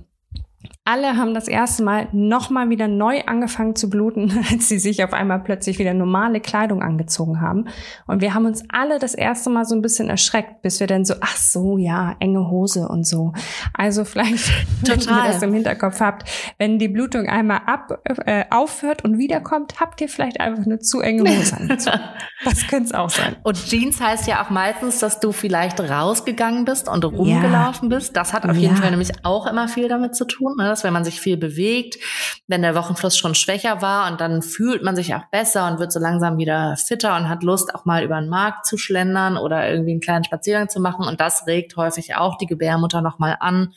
[0.89, 5.13] alle haben das erste Mal nochmal wieder neu angefangen zu bluten, als sie sich auf
[5.13, 7.67] einmal plötzlich wieder normale Kleidung angezogen haben.
[8.07, 11.05] Und wir haben uns alle das erste Mal so ein bisschen erschreckt, bis wir dann
[11.05, 13.35] so, ach so, ja, enge Hose und so.
[13.75, 14.51] Also vielleicht,
[14.87, 19.81] wenn ihr das im Hinterkopf habt, wenn die Blutung einmal ab, äh, aufhört und wiederkommt,
[19.81, 22.01] habt ihr vielleicht einfach eine zu enge Hose angezogen.
[22.45, 23.37] das könnte es auch sein.
[23.43, 27.97] Und Jeans heißt ja auch meistens, dass du vielleicht rausgegangen bist und rumgelaufen ja.
[27.97, 28.17] bist.
[28.17, 30.55] Das hat auf jeden Fall nämlich auch immer viel damit zu tun.
[30.57, 30.78] Ne?
[30.79, 31.99] Dass wenn man sich viel bewegt,
[32.47, 35.93] wenn der Wochenfluss schon schwächer war und dann fühlt man sich auch besser und wird
[35.93, 39.69] so langsam wieder fitter und hat Lust, auch mal über den Markt zu schlendern oder
[39.69, 41.07] irgendwie einen kleinen Spaziergang zu machen.
[41.07, 43.75] Und das regt häufig auch die Gebärmutter nochmal an,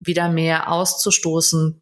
[0.00, 1.80] wieder mehr auszustoßen,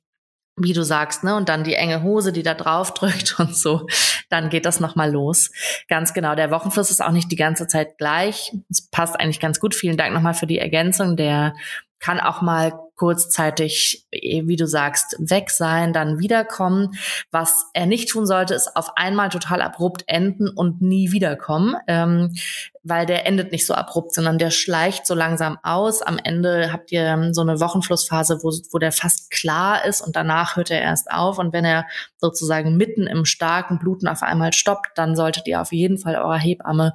[0.56, 1.36] wie du sagst, ne?
[1.36, 3.86] Und dann die enge Hose, die da drauf drückt und so,
[4.28, 5.50] dann geht das nochmal los.
[5.88, 6.34] Ganz genau.
[6.34, 8.52] Der Wochenfluss ist auch nicht die ganze Zeit gleich.
[8.68, 9.74] Es passt eigentlich ganz gut.
[9.74, 11.16] Vielen Dank nochmal für die Ergänzung.
[11.16, 11.54] Der
[11.98, 16.90] kann auch mal kurzzeitig, eh, wie du sagst, weg sein, dann wiederkommen.
[17.30, 22.34] Was er nicht tun sollte, ist auf einmal total abrupt enden und nie wiederkommen, ähm,
[22.82, 26.02] weil der endet nicht so abrupt, sondern der schleicht so langsam aus.
[26.02, 30.14] Am Ende habt ihr ähm, so eine Wochenflussphase, wo, wo der fast klar ist und
[30.14, 31.38] danach hört er erst auf.
[31.38, 31.86] Und wenn er
[32.18, 36.38] sozusagen mitten im starken Bluten auf einmal stoppt, dann solltet ihr auf jeden Fall eurer
[36.38, 36.92] Hebamme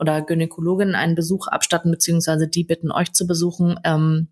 [0.00, 3.78] oder Gynäkologin einen Besuch abstatten, beziehungsweise die bitten euch zu besuchen.
[3.84, 4.30] Ähm,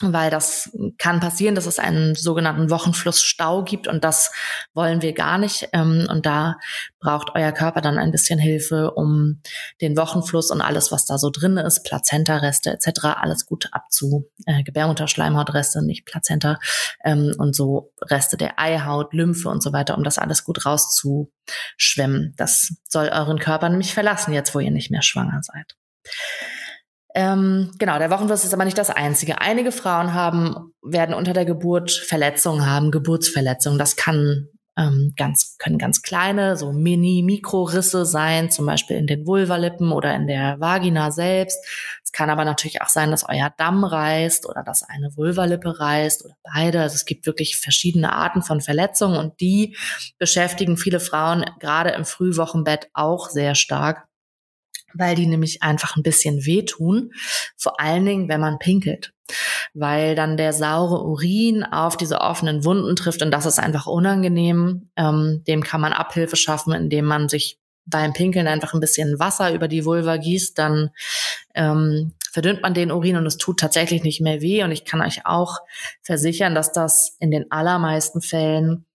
[0.00, 4.32] weil das kann passieren, dass es einen sogenannten Wochenflussstau gibt und das
[4.72, 5.68] wollen wir gar nicht.
[5.72, 6.56] Ähm, und da
[7.00, 9.42] braucht euer Körper dann ein bisschen Hilfe, um
[9.80, 14.62] den Wochenfluss und alles, was da so drin ist, Plazenta-Reste etc., alles gut abzu, äh,
[14.62, 16.58] Gebärmutterschleimhautreste, nicht Plazenta,
[17.04, 22.34] ähm, und so Reste der Eihaut, Lymphe und so weiter, um das alles gut rauszuschwemmen.
[22.36, 25.76] Das soll euren Körper nämlich verlassen, jetzt wo ihr nicht mehr schwanger seid.
[27.14, 29.40] Ähm, genau, der Wochenfluss ist aber nicht das einzige.
[29.40, 33.78] Einige Frauen haben, werden unter der Geburt Verletzungen haben, Geburtsverletzungen.
[33.78, 39.92] Das kann ähm, ganz, können ganz kleine, so Mini-Mikrorisse sein, zum Beispiel in den Vulvalippen
[39.92, 41.58] oder in der Vagina selbst.
[42.04, 46.24] Es kann aber natürlich auch sein, dass euer Damm reißt oder dass eine Vulvalippe reißt
[46.24, 46.80] oder beide.
[46.80, 49.76] Also es gibt wirklich verschiedene Arten von Verletzungen und die
[50.18, 54.06] beschäftigen viele Frauen gerade im Frühwochenbett auch sehr stark
[54.94, 57.12] weil die nämlich einfach ein bisschen wehtun,
[57.56, 59.12] vor allen Dingen, wenn man pinkelt,
[59.74, 64.90] weil dann der saure Urin auf diese offenen Wunden trifft und das ist einfach unangenehm.
[64.96, 69.52] Ähm, dem kann man Abhilfe schaffen, indem man sich beim Pinkeln einfach ein bisschen Wasser
[69.52, 70.90] über die Vulva gießt, dann
[71.54, 74.62] ähm, verdünnt man den Urin und es tut tatsächlich nicht mehr weh.
[74.62, 75.58] Und ich kann euch auch
[76.02, 78.86] versichern, dass das in den allermeisten Fällen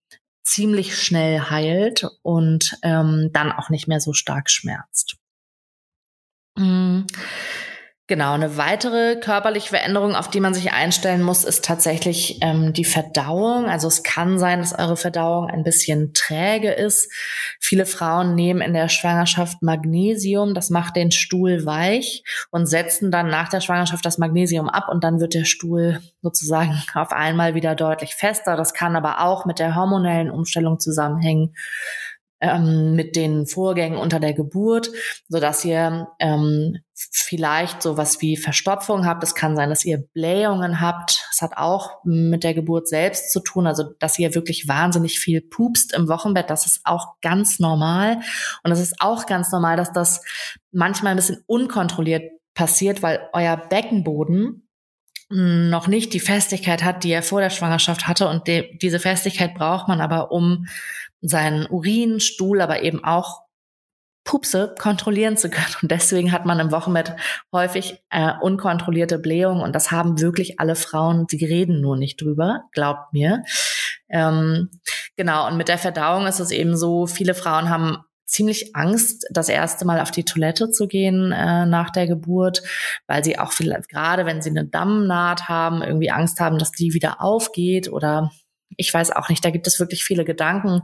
[0.42, 5.16] ziemlich schnell heilt und ähm, dann auch nicht mehr so stark schmerzt.
[6.56, 7.06] Mhm.
[8.08, 12.84] Genau, eine weitere körperliche Veränderung, auf die man sich einstellen muss, ist tatsächlich ähm, die
[12.84, 13.64] Verdauung.
[13.64, 17.12] Also es kann sein, dass eure Verdauung ein bisschen träge ist.
[17.58, 23.26] Viele Frauen nehmen in der Schwangerschaft Magnesium, das macht den Stuhl weich und setzen dann
[23.26, 27.74] nach der Schwangerschaft das Magnesium ab und dann wird der Stuhl sozusagen auf einmal wieder
[27.74, 28.56] deutlich fester.
[28.56, 31.56] Das kann aber auch mit der hormonellen Umstellung zusammenhängen
[32.40, 34.90] ähm, mit den Vorgängen unter der Geburt,
[35.28, 39.22] so dass ihr ähm, vielleicht sowas wie Verstopfung habt.
[39.22, 41.26] Es kann sein, dass ihr Blähungen habt.
[41.32, 45.40] Es hat auch mit der Geburt selbst zu tun, also dass ihr wirklich wahnsinnig viel
[45.40, 46.50] pupst im Wochenbett.
[46.50, 48.20] Das ist auch ganz normal.
[48.62, 50.22] Und es ist auch ganz normal, dass das
[50.72, 54.65] manchmal ein bisschen unkontrolliert passiert, weil euer Beckenboden
[55.28, 58.28] noch nicht die Festigkeit hat, die er vor der Schwangerschaft hatte.
[58.28, 60.66] Und die, diese Festigkeit braucht man aber, um
[61.20, 63.42] seinen Urin, Stuhl, aber eben auch
[64.24, 65.74] Pupse kontrollieren zu können.
[65.82, 67.14] Und deswegen hat man im Wochenbett
[67.52, 69.62] häufig äh, unkontrollierte Blähungen.
[69.62, 71.26] Und das haben wirklich alle Frauen.
[71.28, 73.44] Sie reden nur nicht drüber, glaubt mir.
[74.08, 74.70] Ähm,
[75.16, 75.46] genau.
[75.46, 79.84] Und mit der Verdauung ist es eben so, viele Frauen haben ziemlich Angst, das erste
[79.84, 82.62] Mal auf die Toilette zu gehen äh, nach der Geburt,
[83.06, 86.92] weil sie auch vielleicht gerade, wenn sie eine Dammnaht haben, irgendwie Angst haben, dass die
[86.92, 88.30] wieder aufgeht oder
[88.76, 90.82] ich weiß auch nicht, da gibt es wirklich viele Gedanken.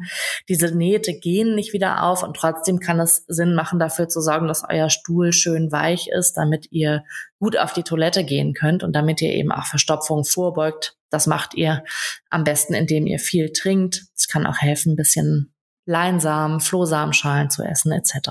[0.48, 4.46] Diese Nähte gehen nicht wieder auf und trotzdem kann es Sinn machen, dafür zu sorgen,
[4.46, 7.04] dass euer Stuhl schön weich ist, damit ihr
[7.38, 10.96] gut auf die Toilette gehen könnt und damit ihr eben auch Verstopfung vorbeugt.
[11.10, 11.84] Das macht ihr
[12.30, 14.04] am besten, indem ihr viel trinkt.
[14.16, 15.51] Es kann auch helfen, ein bisschen
[15.84, 18.30] Leinsamen, Flohsamenschalen zu essen etc.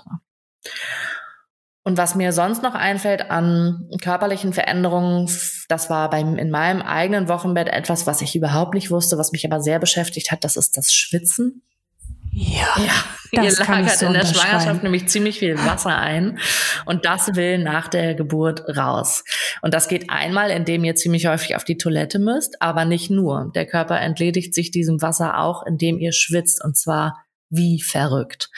[1.83, 5.29] Und was mir sonst noch einfällt an körperlichen Veränderungen,
[5.67, 9.45] das war beim, in meinem eigenen Wochenbett etwas, was ich überhaupt nicht wusste, was mich
[9.45, 11.63] aber sehr beschäftigt hat, das ist das Schwitzen.
[12.31, 12.93] Ja, ja
[13.43, 16.39] ihr lagert so in der Schwangerschaft nämlich ziemlich viel Wasser ein
[16.85, 19.23] und das will nach der Geburt raus.
[19.61, 23.51] Und das geht einmal, indem ihr ziemlich häufig auf die Toilette müsst, aber nicht nur.
[23.55, 28.49] Der Körper entledigt sich diesem Wasser auch, indem ihr schwitzt und zwar wie verrückt.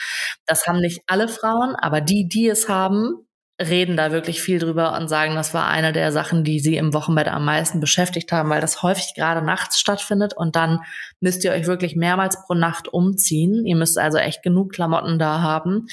[0.46, 3.26] Das haben nicht alle Frauen, aber die, die es haben,
[3.60, 6.92] reden da wirklich viel drüber und sagen, das war eine der Sachen, die sie im
[6.92, 10.80] Wochenbett am meisten beschäftigt haben, weil das häufig gerade nachts stattfindet und dann
[11.20, 13.64] müsst ihr euch wirklich mehrmals pro Nacht umziehen.
[13.64, 15.86] Ihr müsst also echt genug Klamotten da haben,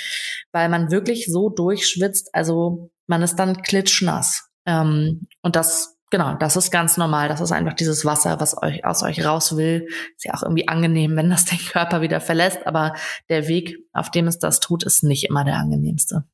[0.52, 4.50] weil man wirklich so durchschwitzt, also man ist dann klitschnass.
[4.66, 7.28] Ähm, und das genau, das ist ganz normal.
[7.28, 9.88] Das ist einfach dieses Wasser, was euch aus euch raus will.
[10.16, 12.68] Ist ja auch irgendwie angenehm, wenn das den Körper wieder verlässt.
[12.68, 12.94] Aber
[13.30, 16.26] der Weg, auf dem es das tut, ist nicht immer der angenehmste.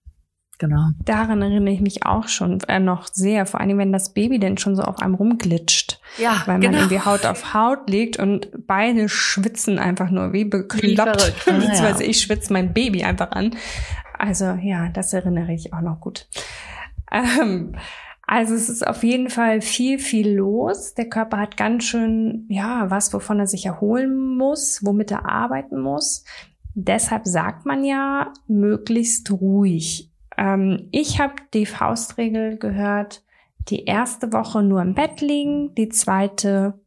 [0.59, 0.87] Genau.
[1.05, 3.45] Daran erinnere ich mich auch schon äh, noch sehr.
[3.45, 6.01] Vor allem, wenn das Baby denn schon so auf einem rumglitscht.
[6.17, 6.71] Ja, Weil genau.
[6.71, 10.81] man irgendwie Haut auf Haut liegt und beide schwitzen einfach nur wie bekloppt.
[11.45, 11.51] Wie.
[11.51, 12.09] Beziehungsweise Ja.
[12.09, 13.55] ich schwitze mein Baby einfach an.
[14.17, 16.27] Also ja, das erinnere ich auch noch gut.
[17.11, 17.75] Ähm,
[18.27, 20.93] also es ist auf jeden Fall viel, viel los.
[20.93, 25.79] Der Körper hat ganz schön, ja, was, wovon er sich erholen muss, womit er arbeiten
[25.79, 26.25] muss.
[26.75, 30.11] Deshalb sagt man ja, möglichst ruhig.
[30.37, 33.23] Ähm, ich habe die Faustregel gehört,
[33.69, 36.79] die erste Woche nur im Bett liegen, die zweite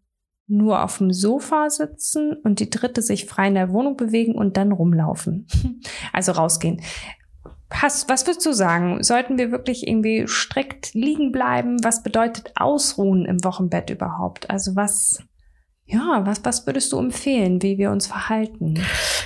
[0.47, 4.57] nur auf dem Sofa sitzen und die dritte sich frei in der Wohnung bewegen und
[4.59, 5.47] dann rumlaufen.
[6.13, 6.83] Also rausgehen.
[7.73, 9.03] Hast, was würdest du sagen?
[9.03, 11.83] Sollten wir wirklich irgendwie strikt liegen bleiben?
[11.85, 14.51] Was bedeutet Ausruhen im Wochenbett überhaupt?
[14.51, 15.23] Also was,
[15.87, 18.81] ja, was, was würdest du empfehlen, wie wir uns verhalten?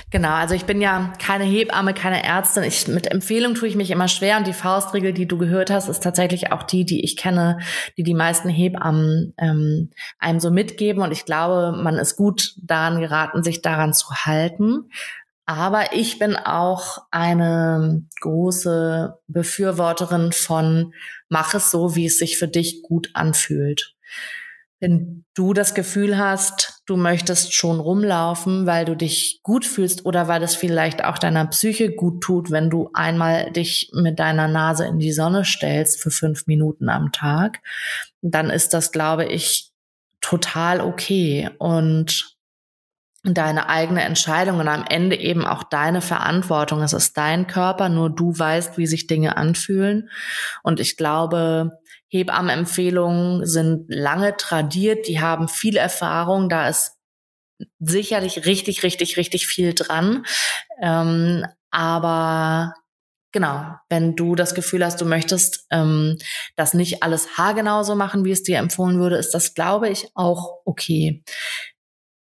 [0.09, 2.63] Genau, also ich bin ja keine Hebamme, keine Ärztin.
[2.63, 5.89] Ich, mit Empfehlung tue ich mich immer schwer und die Faustregel, die du gehört hast,
[5.89, 7.59] ist tatsächlich auch die, die ich kenne,
[7.97, 11.03] die die meisten Hebammen ähm, einem so mitgeben.
[11.03, 14.89] Und ich glaube, man ist gut daran geraten, sich daran zu halten.
[15.45, 20.93] Aber ich bin auch eine große Befürworterin von
[21.29, 23.95] mach es so, wie es sich für dich gut anfühlt.
[24.79, 30.27] Wenn du das Gefühl hast, du möchtest schon rumlaufen, weil du dich gut fühlst oder
[30.27, 34.85] weil es vielleicht auch deiner Psyche gut tut, wenn du einmal dich mit deiner Nase
[34.85, 37.61] in die Sonne stellst für fünf Minuten am Tag,
[38.21, 39.71] dann ist das, glaube ich,
[40.21, 41.49] total okay.
[41.57, 42.34] Und
[43.33, 46.81] deine eigene Entscheidung und am Ende eben auch deine Verantwortung.
[46.81, 50.09] Es ist dein Körper, nur du weißt, wie sich Dinge anfühlen.
[50.61, 56.93] Und ich glaube, Hebammenempfehlungen sind lange tradiert, die haben viel Erfahrung, da ist
[57.79, 60.25] sicherlich richtig, richtig, richtig viel dran.
[60.81, 62.73] Ähm, aber
[63.31, 66.17] genau, wenn du das Gefühl hast, du möchtest ähm,
[66.55, 70.07] das nicht alles haargenau so machen, wie es dir empfohlen würde, ist das, glaube ich,
[70.15, 71.23] auch okay.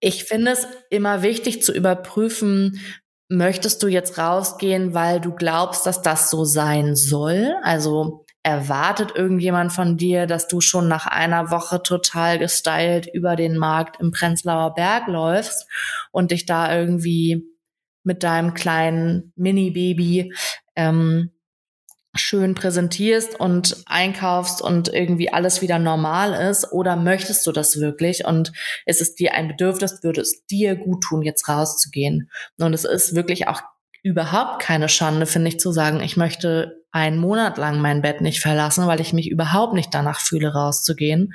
[0.05, 2.81] Ich finde es immer wichtig zu überprüfen,
[3.29, 7.55] möchtest du jetzt rausgehen, weil du glaubst, dass das so sein soll?
[7.63, 13.57] Also erwartet irgendjemand von dir, dass du schon nach einer Woche total gestylt über den
[13.57, 15.69] Markt im Prenzlauer Berg läufst
[16.11, 17.45] und dich da irgendwie
[18.03, 20.35] mit deinem kleinen Mini-Baby
[20.75, 21.31] ähm,
[22.15, 26.73] schön präsentierst und einkaufst und irgendwie alles wieder normal ist?
[26.73, 28.25] Oder möchtest du das wirklich?
[28.25, 28.53] Und
[28.87, 32.31] ist es dir ein Bedürfnis, würde es dir gut tun, jetzt rauszugehen?
[32.59, 33.63] Und es ist wirklich auch
[34.03, 38.41] überhaupt keine Schande, finde ich, zu sagen, ich möchte einen Monat lang mein Bett nicht
[38.41, 41.33] verlassen, weil ich mich überhaupt nicht danach fühle, rauszugehen.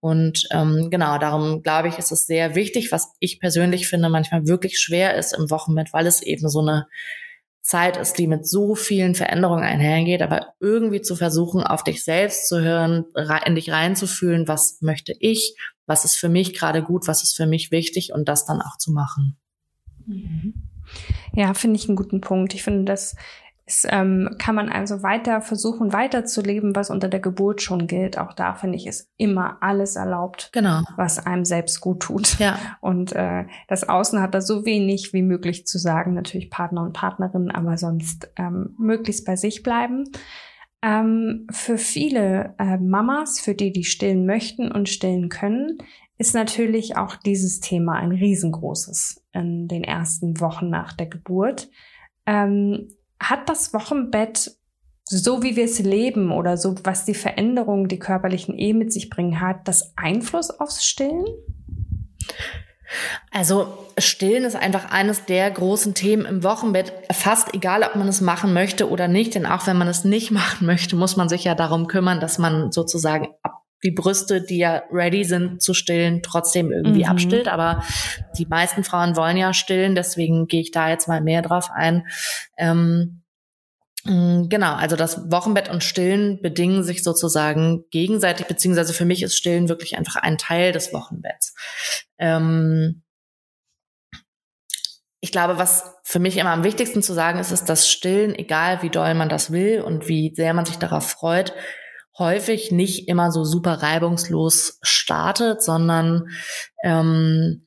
[0.00, 4.46] Und ähm, genau, darum glaube ich, ist es sehr wichtig, was ich persönlich finde, manchmal
[4.46, 6.86] wirklich schwer ist im Wochenbett, weil es eben so eine
[7.66, 12.48] Zeit ist, die mit so vielen Veränderungen einhergeht, aber irgendwie zu versuchen, auf dich selbst
[12.48, 13.06] zu hören,
[13.44, 17.46] in dich reinzufühlen, was möchte ich, was ist für mich gerade gut, was ist für
[17.46, 19.36] mich wichtig und das dann auch zu machen.
[20.06, 20.54] Mhm.
[21.34, 22.54] Ja, finde ich einen guten Punkt.
[22.54, 23.16] Ich finde, das
[23.66, 28.16] ist, ähm, kann man also weiter versuchen, weiterzuleben, was unter der Geburt schon gilt.
[28.16, 30.82] Auch da finde ich, ist immer alles erlaubt, genau.
[30.96, 32.38] was einem selbst gut tut.
[32.38, 32.58] Ja.
[32.80, 36.92] Und äh, das Außen hat da so wenig wie möglich zu sagen, natürlich Partner und
[36.92, 40.04] Partnerinnen, aber sonst ähm, möglichst bei sich bleiben.
[40.82, 45.78] Ähm, für viele äh, Mamas, für die, die stillen möchten und stillen können,
[46.18, 51.68] ist natürlich auch dieses Thema ein riesengroßes in den ersten Wochen nach der Geburt.
[52.26, 52.88] Ähm,
[53.20, 54.56] hat das Wochenbett,
[55.04, 59.10] so wie wir es leben oder so, was die Veränderungen, die körperlichen eh mit sich
[59.10, 61.26] bringen, hat das Einfluss aufs Stillen?
[63.30, 66.92] Also Stillen ist einfach eines der großen Themen im Wochenbett.
[67.12, 70.30] Fast egal, ob man es machen möchte oder nicht, denn auch wenn man es nicht
[70.32, 74.58] machen möchte, muss man sich ja darum kümmern, dass man sozusagen ab die Brüste, die
[74.58, 77.10] ja ready sind zu stillen, trotzdem irgendwie mhm.
[77.10, 77.46] abstillt.
[77.46, 77.84] Aber
[78.36, 82.06] die meisten Frauen wollen ja stillen, deswegen gehe ich da jetzt mal mehr drauf ein.
[82.58, 83.22] Ähm,
[84.04, 89.36] mm, Genau, also das Wochenbett und Stillen bedingen sich sozusagen gegenseitig, beziehungsweise für mich ist
[89.36, 91.54] Stillen wirklich einfach ein Teil des Wochenbetts.
[92.18, 93.02] Ähm
[95.20, 98.82] ich glaube, was für mich immer am wichtigsten zu sagen ist, ist, dass Stillen, egal
[98.82, 101.52] wie doll man das will und wie sehr man sich darauf freut,
[102.18, 106.28] häufig nicht immer so super reibungslos startet, sondern
[106.82, 107.66] ähm,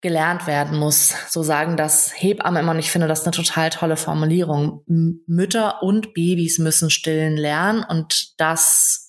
[0.00, 1.14] gelernt werden muss.
[1.28, 4.82] So sagen das Hebammen immer und ich finde das eine total tolle Formulierung.
[5.26, 8.99] Mütter und Babys müssen stillen lernen und das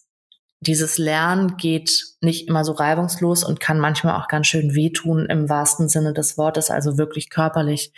[0.63, 5.49] dieses Lernen geht nicht immer so reibungslos und kann manchmal auch ganz schön wehtun im
[5.49, 7.93] wahrsten Sinne des Wortes, also wirklich körperlich.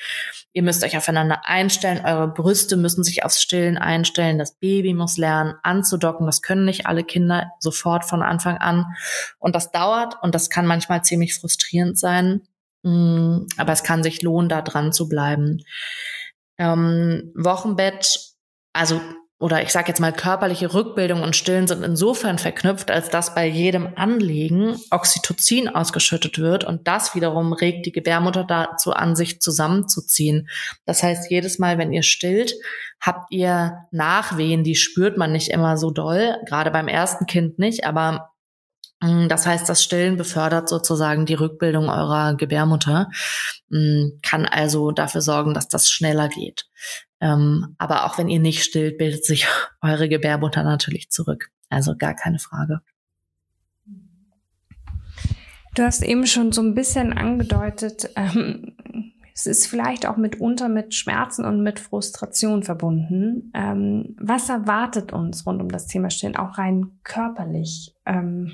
[0.54, 5.18] Ihr müsst euch aufeinander einstellen, eure Brüste müssen sich aufs Stillen einstellen, das Baby muss
[5.18, 8.86] lernen anzudocken, das können nicht alle Kinder sofort von Anfang an
[9.40, 12.44] und das dauert und das kann manchmal ziemlich frustrierend sein,
[12.84, 15.66] mm, aber es kann sich lohnen, da dran zu bleiben.
[16.58, 18.36] Ähm, Wochenbett,
[18.72, 19.02] also
[19.44, 23.46] oder ich sage jetzt mal körperliche Rückbildung und Stillen sind insofern verknüpft, als dass bei
[23.46, 30.48] jedem Anlegen Oxytocin ausgeschüttet wird und das wiederum regt die Gebärmutter dazu an, sich zusammenzuziehen.
[30.86, 32.54] Das heißt, jedes Mal, wenn ihr stillt,
[33.02, 37.84] habt ihr Nachwehen, die spürt man nicht immer so doll, gerade beim ersten Kind nicht,
[37.84, 38.30] aber
[39.02, 43.10] mm, das heißt, das Stillen befördert sozusagen die Rückbildung eurer Gebärmutter,
[43.68, 46.64] mm, kann also dafür sorgen, dass das schneller geht.
[47.24, 49.48] Ähm, aber auch wenn ihr nicht stillt, bildet sich
[49.82, 51.52] eure Gebärmutter natürlich zurück.
[51.70, 52.82] Also gar keine Frage.
[55.74, 58.76] Du hast eben schon so ein bisschen angedeutet, ähm,
[59.34, 63.52] es ist vielleicht auch mitunter mit Schmerzen und mit Frustration verbunden.
[63.56, 67.96] Ähm, was erwartet uns rund um das Thema Stillen, auch rein körperlich?
[68.06, 68.52] Ähm,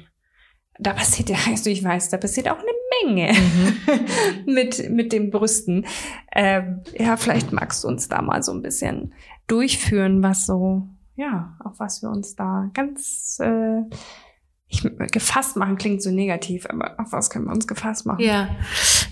[0.80, 4.46] da passiert ja, also ich weiß, da passiert auch eine Menge mhm.
[4.54, 5.86] mit, mit den Brüsten.
[6.34, 9.14] Ähm, ja, vielleicht magst du uns da mal so ein bisschen
[9.48, 13.82] durchführen, was so, ja, auf was wir uns da ganz äh,
[14.68, 18.24] ich, gefasst machen klingt so negativ, aber auf was können wir uns gefasst machen?
[18.24, 18.50] Ja,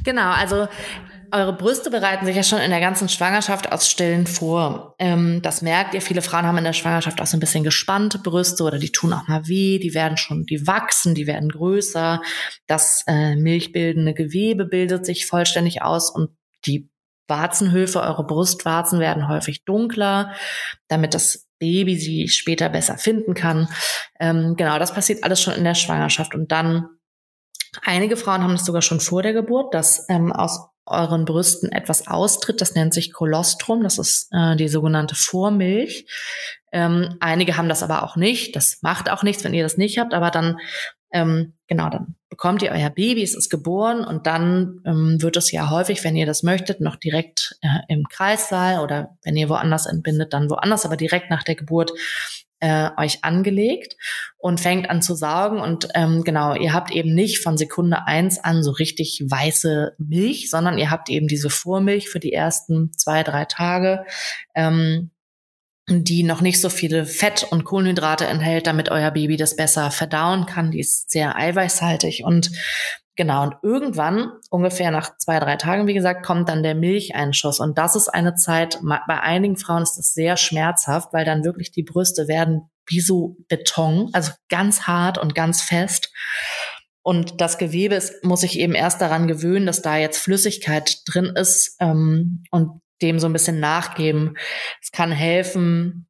[0.03, 0.29] genau.
[0.31, 0.67] Also
[1.31, 4.95] eure Brüste bereiten sich ja schon in der ganzen Schwangerschaft aus Stillen vor.
[4.99, 6.01] Ähm, das merkt ihr.
[6.01, 9.13] Viele Frauen haben in der Schwangerschaft auch so ein bisschen gespannte Brüste oder die tun
[9.13, 9.79] auch mal weh.
[9.79, 12.21] Die werden schon, die wachsen, die werden größer.
[12.67, 16.31] Das äh, milchbildende Gewebe bildet sich vollständig aus und
[16.65, 16.89] die
[17.27, 20.33] Warzenhöfe, eure Brustwarzen werden häufig dunkler,
[20.87, 23.67] damit das Baby sie später besser finden kann.
[24.19, 26.87] Ähm, genau, das passiert alles schon in der Schwangerschaft und dann
[27.83, 32.07] Einige Frauen haben das sogar schon vor der Geburt, dass ähm, aus euren Brüsten etwas
[32.07, 32.61] austritt.
[32.61, 33.83] Das nennt sich Kolostrum.
[33.83, 36.05] Das ist äh, die sogenannte Vormilch.
[36.71, 38.55] Ähm, einige haben das aber auch nicht.
[38.55, 40.13] Das macht auch nichts, wenn ihr das nicht habt.
[40.13, 40.57] Aber dann
[41.11, 45.51] ähm, genau, dann bekommt ihr euer Baby, es ist geboren und dann ähm, wird es
[45.51, 49.85] ja häufig, wenn ihr das möchtet, noch direkt äh, im Kreissaal oder wenn ihr woanders
[49.85, 51.91] entbindet, dann woanders, aber direkt nach der Geburt
[52.59, 53.95] äh, euch angelegt
[54.37, 55.59] und fängt an zu saugen.
[55.59, 60.49] Und ähm, genau, ihr habt eben nicht von Sekunde eins an so richtig weiße Milch,
[60.49, 64.05] sondern ihr habt eben diese Vormilch für die ersten zwei, drei Tage.
[64.55, 65.11] Ähm,
[65.89, 70.45] die noch nicht so viele Fett und Kohlenhydrate enthält, damit euer Baby das besser verdauen
[70.45, 70.71] kann.
[70.71, 72.51] Die ist sehr eiweißhaltig und
[73.17, 73.43] genau.
[73.43, 77.59] Und irgendwann, ungefähr nach zwei, drei Tagen, wie gesagt, kommt dann der Milcheinschuss.
[77.59, 81.71] Und das ist eine Zeit, bei einigen Frauen ist das sehr schmerzhaft, weil dann wirklich
[81.71, 86.13] die Brüste werden wie so Beton, also ganz hart und ganz fest.
[87.01, 91.33] Und das Gewebe ist, muss sich eben erst daran gewöhnen, dass da jetzt Flüssigkeit drin
[91.35, 91.75] ist.
[91.79, 94.37] Ähm, und dem so ein bisschen nachgeben.
[94.81, 96.07] Es kann helfen,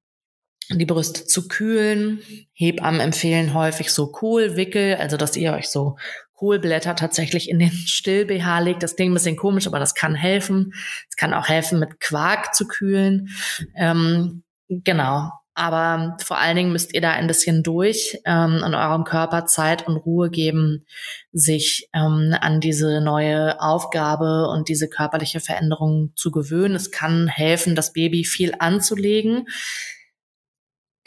[0.70, 2.22] die Brüste zu kühlen.
[2.54, 5.98] Hebammen empfehlen häufig so Kohlwickel, also dass ihr euch so
[6.38, 8.84] Kohlblätter tatsächlich in den Still-BH legt.
[8.84, 10.74] Das klingt ein bisschen komisch, aber das kann helfen.
[11.10, 13.30] Es kann auch helfen, mit Quark zu kühlen.
[13.76, 15.32] Ähm, genau.
[15.60, 19.88] Aber vor allen Dingen müsst ihr da ein bisschen durch ähm, und eurem Körper Zeit
[19.88, 20.86] und Ruhe geben,
[21.32, 26.76] sich ähm, an diese neue Aufgabe und diese körperliche Veränderung zu gewöhnen.
[26.76, 29.48] Es kann helfen, das Baby viel anzulegen.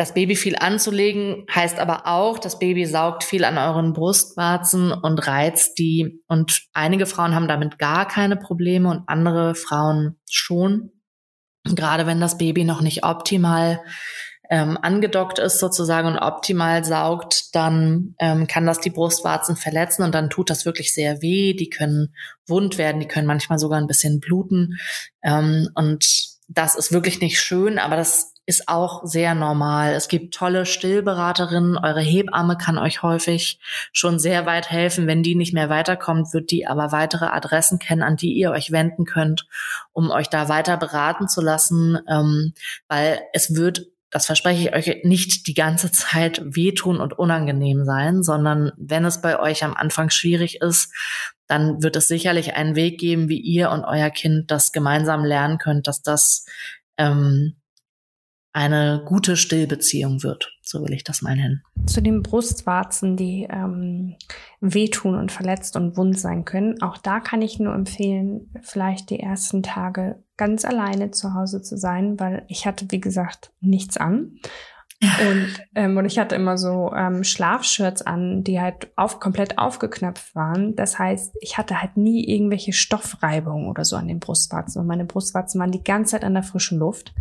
[0.00, 5.26] Das Baby viel anzulegen heißt aber auch, das Baby saugt viel an euren Brustwarzen und
[5.26, 6.22] reizt die.
[6.26, 10.90] Und einige Frauen haben damit gar keine Probleme und andere Frauen schon.
[11.64, 13.82] Gerade wenn das Baby noch nicht optimal
[14.48, 20.14] ähm, angedockt ist sozusagen und optimal saugt, dann ähm, kann das die Brustwarzen verletzen und
[20.14, 21.52] dann tut das wirklich sehr weh.
[21.52, 22.14] Die können
[22.46, 24.78] wund werden, die können manchmal sogar ein bisschen bluten.
[25.22, 26.06] Ähm, und
[26.48, 29.92] das ist wirklich nicht schön, aber das ist auch sehr normal.
[29.92, 31.76] Es gibt tolle Stillberaterinnen.
[31.76, 33.60] Eure Hebamme kann euch häufig
[33.92, 35.06] schon sehr weit helfen.
[35.06, 38.72] Wenn die nicht mehr weiterkommt, wird die aber weitere Adressen kennen, an die ihr euch
[38.72, 39.46] wenden könnt,
[39.92, 42.54] um euch da weiter beraten zu lassen, ähm,
[42.88, 48.22] weil es wird das verspreche ich euch, nicht die ganze Zeit wehtun und unangenehm sein,
[48.22, 50.92] sondern wenn es bei euch am Anfang schwierig ist,
[51.46, 55.58] dann wird es sicherlich einen Weg geben, wie ihr und euer Kind das gemeinsam lernen
[55.58, 56.44] könnt, dass das
[56.96, 57.59] ähm,
[58.52, 60.56] eine gute Stillbeziehung wird.
[60.62, 61.62] So will ich das mal nennen.
[61.86, 64.16] Zu den Brustwarzen, die ähm,
[64.60, 66.82] wehtun und verletzt und wund sein können.
[66.82, 71.76] Auch da kann ich nur empfehlen, vielleicht die ersten Tage ganz alleine zu Hause zu
[71.76, 74.38] sein, weil ich hatte, wie gesagt, nichts an.
[75.02, 80.34] Und, ähm, und ich hatte immer so ähm, Schlafshirts an, die halt auf, komplett aufgeknöpft
[80.34, 80.76] waren.
[80.76, 84.82] Das heißt, ich hatte halt nie irgendwelche Stoffreibungen oder so an den Brustwarzen.
[84.82, 87.14] Und meine Brustwarzen waren die ganze Zeit an der frischen Luft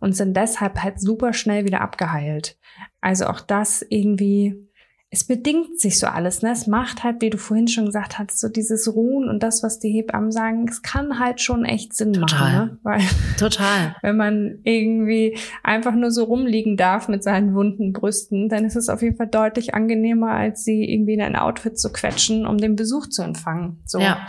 [0.00, 2.58] und sind deshalb halt super schnell wieder abgeheilt.
[3.02, 4.65] Also auch das irgendwie
[5.10, 6.42] es bedingt sich so alles.
[6.42, 6.50] Ne?
[6.50, 9.78] Es macht halt, wie du vorhin schon gesagt hast, so dieses Ruhen und das, was
[9.78, 12.38] die Hebammen sagen, es kann halt schon echt Sinn Total.
[12.38, 12.68] machen.
[12.68, 12.78] Ne?
[12.82, 13.00] Weil,
[13.38, 13.96] Total.
[14.02, 18.88] Wenn man irgendwie einfach nur so rumliegen darf mit seinen wunden Brüsten, dann ist es
[18.88, 22.74] auf jeden Fall deutlich angenehmer, als sie irgendwie in ein Outfit zu quetschen, um den
[22.74, 23.80] Besuch zu empfangen.
[23.84, 24.00] So.
[24.00, 24.26] Ja.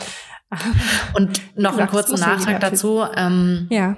[1.15, 3.01] Und noch einen kurzen Nachtrag dazu.
[3.15, 3.97] Ähm, ja.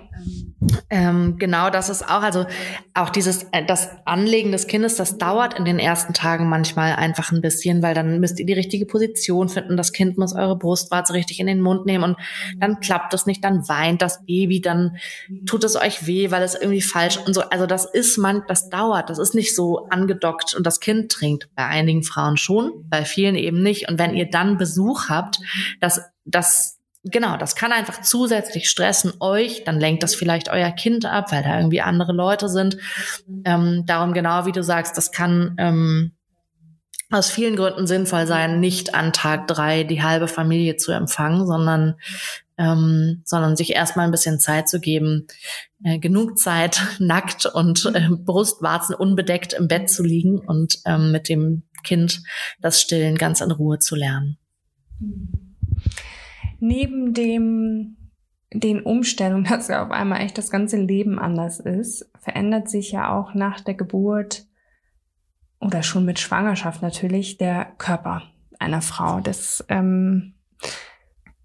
[0.89, 2.45] Ähm, genau, das ist auch, also
[2.93, 7.31] auch dieses, äh, das Anlegen des Kindes, das dauert in den ersten Tagen manchmal einfach
[7.31, 9.77] ein bisschen, weil dann müsst ihr die richtige Position finden.
[9.77, 12.17] Das Kind muss eure Brustwarze richtig in den Mund nehmen und
[12.57, 14.97] dann klappt es nicht, dann weint das Baby, dann
[15.45, 17.41] tut es euch weh, weil es irgendwie falsch und so.
[17.41, 21.49] Also das ist man, das dauert, das ist nicht so angedockt und das Kind trinkt.
[21.55, 23.89] Bei einigen Frauen schon, bei vielen eben nicht.
[23.89, 25.39] Und wenn ihr dann Besuch habt,
[25.79, 31.05] das, das Genau, das kann einfach zusätzlich stressen euch, dann lenkt das vielleicht euer Kind
[31.05, 32.77] ab, weil da irgendwie andere Leute sind.
[33.45, 36.11] Ähm, darum genau, wie du sagst, das kann ähm,
[37.09, 41.95] aus vielen Gründen sinnvoll sein, nicht an Tag drei die halbe Familie zu empfangen, sondern
[42.57, 45.27] ähm, sondern sich erstmal ein bisschen Zeit zu geben,
[45.85, 51.29] äh, genug Zeit nackt und äh, Brustwarzen unbedeckt im Bett zu liegen und ähm, mit
[51.29, 52.21] dem Kind
[52.59, 54.37] das Stillen ganz in Ruhe zu lernen.
[54.99, 55.48] Mhm
[56.59, 57.95] neben dem
[58.51, 63.15] den Umstellungen, dass ja auf einmal echt das ganze Leben anders ist, verändert sich ja
[63.15, 64.45] auch nach der Geburt
[65.59, 68.23] oder schon mit Schwangerschaft natürlich der Körper
[68.59, 69.19] einer Frau.
[69.19, 70.33] Das ähm,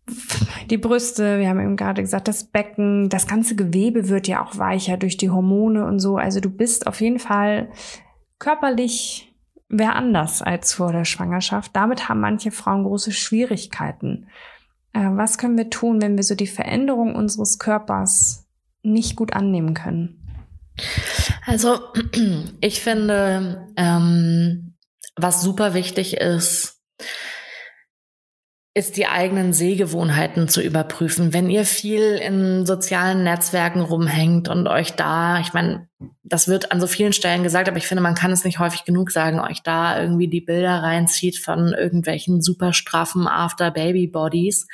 [0.71, 4.57] die Brüste, wir haben eben gerade gesagt, das Becken, das ganze Gewebe wird ja auch
[4.57, 6.17] weicher durch die Hormone und so.
[6.17, 7.71] Also du bist auf jeden Fall
[8.39, 9.31] körperlich
[9.69, 11.75] wer anders als vor der Schwangerschaft.
[11.75, 14.29] Damit haben manche Frauen große Schwierigkeiten.
[14.95, 18.47] Äh, was können wir tun, wenn wir so die Veränderung unseres Körpers
[18.82, 20.20] nicht gut annehmen können?
[21.47, 21.80] Also
[22.61, 24.76] ich finde, ähm,
[25.16, 26.80] was super wichtig ist,
[28.77, 31.33] ist die eigenen Sehgewohnheiten zu überprüfen.
[31.33, 35.89] Wenn ihr viel in sozialen Netzwerken rumhängt und euch da, ich meine,
[36.25, 38.85] das wird an so vielen Stellen gesagt, aber ich finde, man kann es nicht häufig
[38.85, 44.66] genug sagen, euch da irgendwie die Bilder reinzieht von irgendwelchen super straffen After-Baby-Bodies,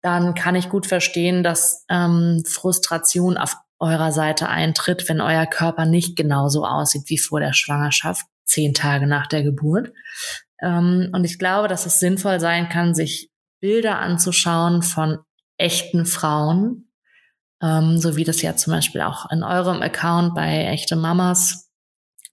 [0.00, 5.86] dann kann ich gut verstehen, dass ähm, Frustration auf eurer Seite eintritt, wenn euer Körper
[5.86, 9.92] nicht genauso aussieht wie vor der Schwangerschaft, zehn Tage nach der Geburt.
[10.64, 15.18] Ähm, und ich glaube, dass es sinnvoll sein kann, sich Bilder anzuschauen von
[15.58, 16.90] echten Frauen,
[17.62, 21.64] ähm, so wie das ja zum Beispiel auch in eurem Account bei echte Mamas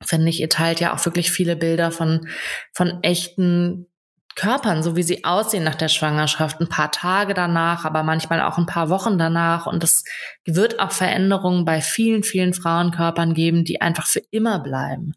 [0.04, 2.28] finde ich, ihr teilt ja auch wirklich viele Bilder von,
[2.74, 3.88] von echten
[4.36, 8.58] Körpern, so wie sie aussehen nach der Schwangerschaft, ein paar Tage danach, aber manchmal auch
[8.58, 9.68] ein paar Wochen danach.
[9.68, 10.04] Und es
[10.46, 15.14] wird auch Veränderungen bei vielen, vielen Frauenkörpern geben, die einfach für immer bleiben.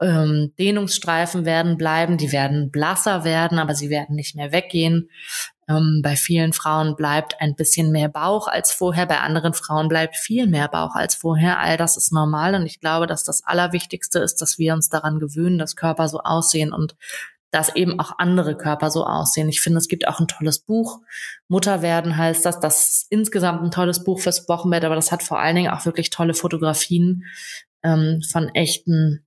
[0.00, 5.08] Ähm, Dehnungsstreifen werden bleiben, die werden blasser werden, aber sie werden nicht mehr weggehen.
[5.68, 10.16] Ähm, bei vielen Frauen bleibt ein bisschen mehr Bauch als vorher, bei anderen Frauen bleibt
[10.16, 11.58] viel mehr Bauch als vorher.
[11.58, 15.20] All das ist normal und ich glaube, dass das Allerwichtigste ist, dass wir uns daran
[15.20, 16.96] gewöhnen, dass Körper so aussehen und
[17.52, 19.48] dass eben auch andere Körper so aussehen.
[19.48, 21.00] Ich finde, es gibt auch ein tolles Buch.
[21.48, 22.60] Mutter werden heißt das.
[22.60, 25.84] Das ist insgesamt ein tolles Buch fürs Wochenbett, aber das hat vor allen Dingen auch
[25.84, 27.24] wirklich tolle Fotografien
[27.82, 29.26] ähm, von echten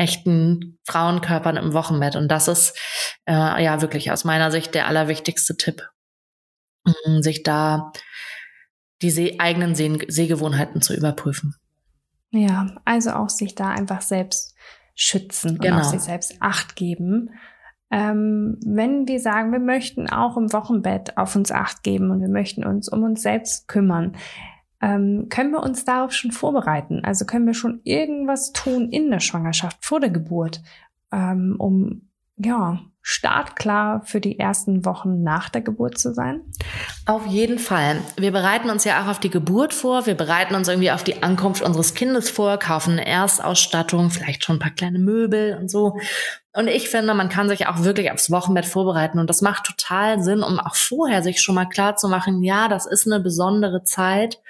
[0.00, 2.16] echten Frauenkörpern im Wochenbett.
[2.16, 2.76] Und das ist
[3.26, 5.82] äh, ja wirklich aus meiner Sicht der allerwichtigste Tipp,
[7.20, 7.92] sich da
[9.02, 11.54] die Seh eigenen Seh Sehgewohnheiten zu überprüfen.
[12.30, 14.54] Ja, also auch sich da einfach selbst
[14.94, 15.80] schützen und genau.
[15.80, 17.30] auf sich selbst Acht geben.
[17.90, 22.28] Ähm, wenn wir sagen, wir möchten auch im Wochenbett auf uns Acht geben und wir
[22.28, 24.16] möchten uns um uns selbst kümmern,
[24.80, 27.02] ähm, können wir uns darauf schon vorbereiten?
[27.04, 30.62] Also können wir schon irgendwas tun in der Schwangerschaft vor der Geburt,
[31.12, 36.42] ähm, um ja startklar für die ersten Wochen nach der Geburt zu sein?
[37.06, 37.96] Auf jeden Fall.
[38.16, 40.06] Wir bereiten uns ja auch auf die Geburt vor.
[40.06, 44.56] Wir bereiten uns irgendwie auf die Ankunft unseres Kindes vor, kaufen eine Erstausstattung, vielleicht schon
[44.56, 45.96] ein paar kleine Möbel und so.
[46.52, 49.18] Und ich finde, man kann sich auch wirklich aufs Wochenbett vorbereiten.
[49.18, 52.68] Und das macht total Sinn, um auch vorher sich schon mal klar zu machen, ja,
[52.68, 54.40] das ist eine besondere Zeit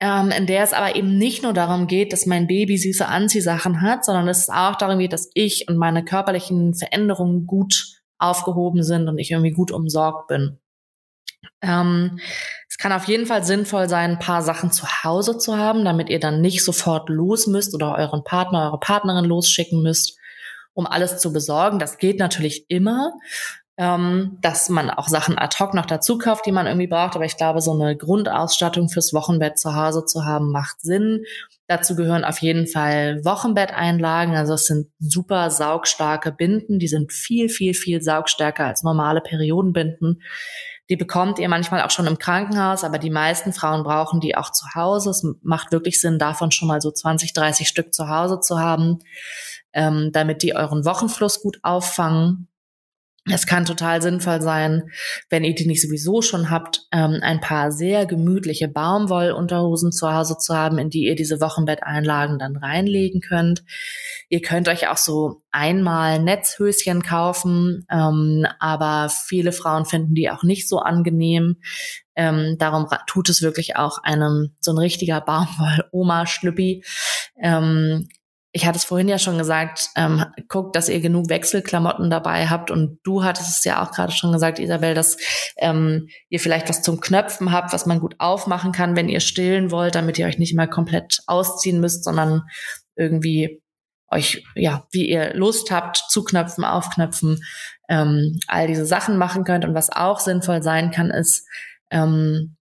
[0.00, 3.80] ähm, in der es aber eben nicht nur darum geht, dass mein Baby süße Anziehsachen
[3.80, 9.08] hat, sondern es auch darum geht, dass ich und meine körperlichen Veränderungen gut aufgehoben sind
[9.08, 10.58] und ich irgendwie gut umsorgt bin.
[11.62, 12.18] Ähm,
[12.68, 16.10] es kann auf jeden Fall sinnvoll sein, ein paar Sachen zu Hause zu haben, damit
[16.10, 20.18] ihr dann nicht sofort los müsst oder euren Partner, eure Partnerin losschicken müsst,
[20.74, 21.78] um alles zu besorgen.
[21.78, 23.12] Das geht natürlich immer
[23.78, 27.14] ähm, dass man auch Sachen ad hoc noch dazu kauft, die man irgendwie braucht.
[27.14, 31.24] Aber ich glaube, so eine Grundausstattung fürs Wochenbett zu Hause zu haben, macht Sinn.
[31.66, 34.34] Dazu gehören auf jeden Fall Wochenbetteinlagen.
[34.34, 36.78] Also es sind super saugstarke Binden.
[36.78, 40.22] Die sind viel, viel, viel saugstärker als normale Periodenbinden.
[40.88, 44.52] Die bekommt ihr manchmal auch schon im Krankenhaus, aber die meisten Frauen brauchen die auch
[44.52, 45.10] zu Hause.
[45.10, 49.00] Es macht wirklich Sinn, davon schon mal so 20, 30 Stück zu Hause zu haben,
[49.72, 52.48] ähm, damit die euren Wochenfluss gut auffangen
[53.28, 54.90] es kann total sinnvoll sein,
[55.30, 60.38] wenn ihr die nicht sowieso schon habt, ähm, ein paar sehr gemütliche Baumwollunterhosen zu Hause
[60.38, 63.64] zu haben, in die ihr diese Wochenbetteinlagen dann reinlegen könnt.
[64.28, 70.44] Ihr könnt euch auch so einmal Netzhöschen kaufen, ähm, aber viele Frauen finden die auch
[70.44, 71.56] nicht so angenehm.
[72.14, 76.84] Ähm, darum tut es wirklich auch einem so ein richtiger Baumwoll-Oma-Schlüppi.
[77.42, 78.08] Ähm,
[78.56, 82.70] ich hatte es vorhin ja schon gesagt, ähm, guckt, dass ihr genug Wechselklamotten dabei habt.
[82.70, 85.18] Und du hattest es ja auch gerade schon gesagt, Isabel, dass
[85.58, 89.70] ähm, ihr vielleicht was zum Knöpfen habt, was man gut aufmachen kann, wenn ihr stillen
[89.70, 92.44] wollt, damit ihr euch nicht mal komplett ausziehen müsst, sondern
[92.94, 93.60] irgendwie
[94.10, 97.44] euch, ja, wie ihr Lust habt, zuknöpfen, aufknöpfen,
[97.90, 99.66] ähm, all diese Sachen machen könnt.
[99.66, 101.46] Und was auch sinnvoll sein kann, ist,
[101.90, 102.56] ähm,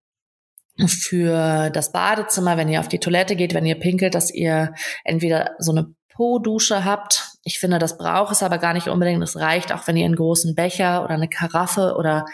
[0.88, 4.74] für das Badezimmer, wenn ihr auf die Toilette geht, wenn ihr pinkelt, dass ihr
[5.04, 7.38] entweder so eine Po-Dusche habt.
[7.44, 9.22] Ich finde, das braucht es aber gar nicht unbedingt.
[9.24, 12.26] Es reicht auch, wenn ihr einen großen Becher oder eine Karaffe oder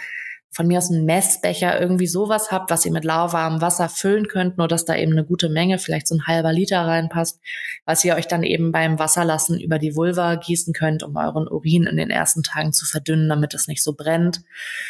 [0.53, 4.57] von mir aus einen Messbecher irgendwie sowas habt, was ihr mit lauwarmem Wasser füllen könnt,
[4.57, 7.39] nur dass da eben eine gute Menge, vielleicht so ein halber Liter reinpasst,
[7.85, 11.85] was ihr euch dann eben beim Wasserlassen über die Vulva gießen könnt, um euren Urin
[11.85, 14.41] in den ersten Tagen zu verdünnen, damit es nicht so brennt.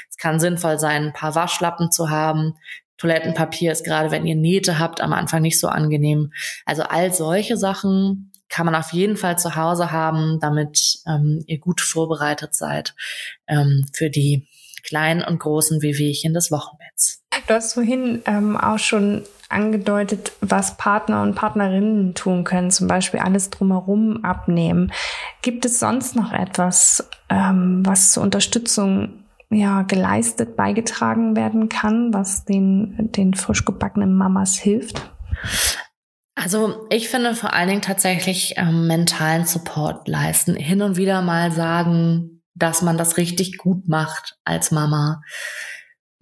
[0.10, 2.56] Es kann sinnvoll sein, ein paar Waschlappen zu haben,
[3.02, 6.32] Toilettenpapier ist gerade, wenn ihr Nähte habt, am Anfang nicht so angenehm.
[6.66, 11.58] Also all solche Sachen kann man auf jeden Fall zu Hause haben, damit ähm, ihr
[11.58, 12.94] gut vorbereitet seid
[13.48, 14.48] ähm, für die
[14.84, 17.24] kleinen und großen Wehwehchen des Wochenbetts.
[17.48, 23.20] Du hast vorhin ähm, auch schon angedeutet, was Partner und Partnerinnen tun können, zum Beispiel
[23.20, 24.94] alles drumherum abnehmen.
[25.42, 29.21] Gibt es sonst noch etwas, ähm, was zur Unterstützung
[29.52, 35.12] ja, geleistet, beigetragen werden kann, was den, den frisch gebackenen Mamas hilft?
[36.36, 40.56] Also ich finde vor allen Dingen tatsächlich ähm, mentalen Support leisten.
[40.56, 45.22] Hin und wieder mal sagen, dass man das richtig gut macht als Mama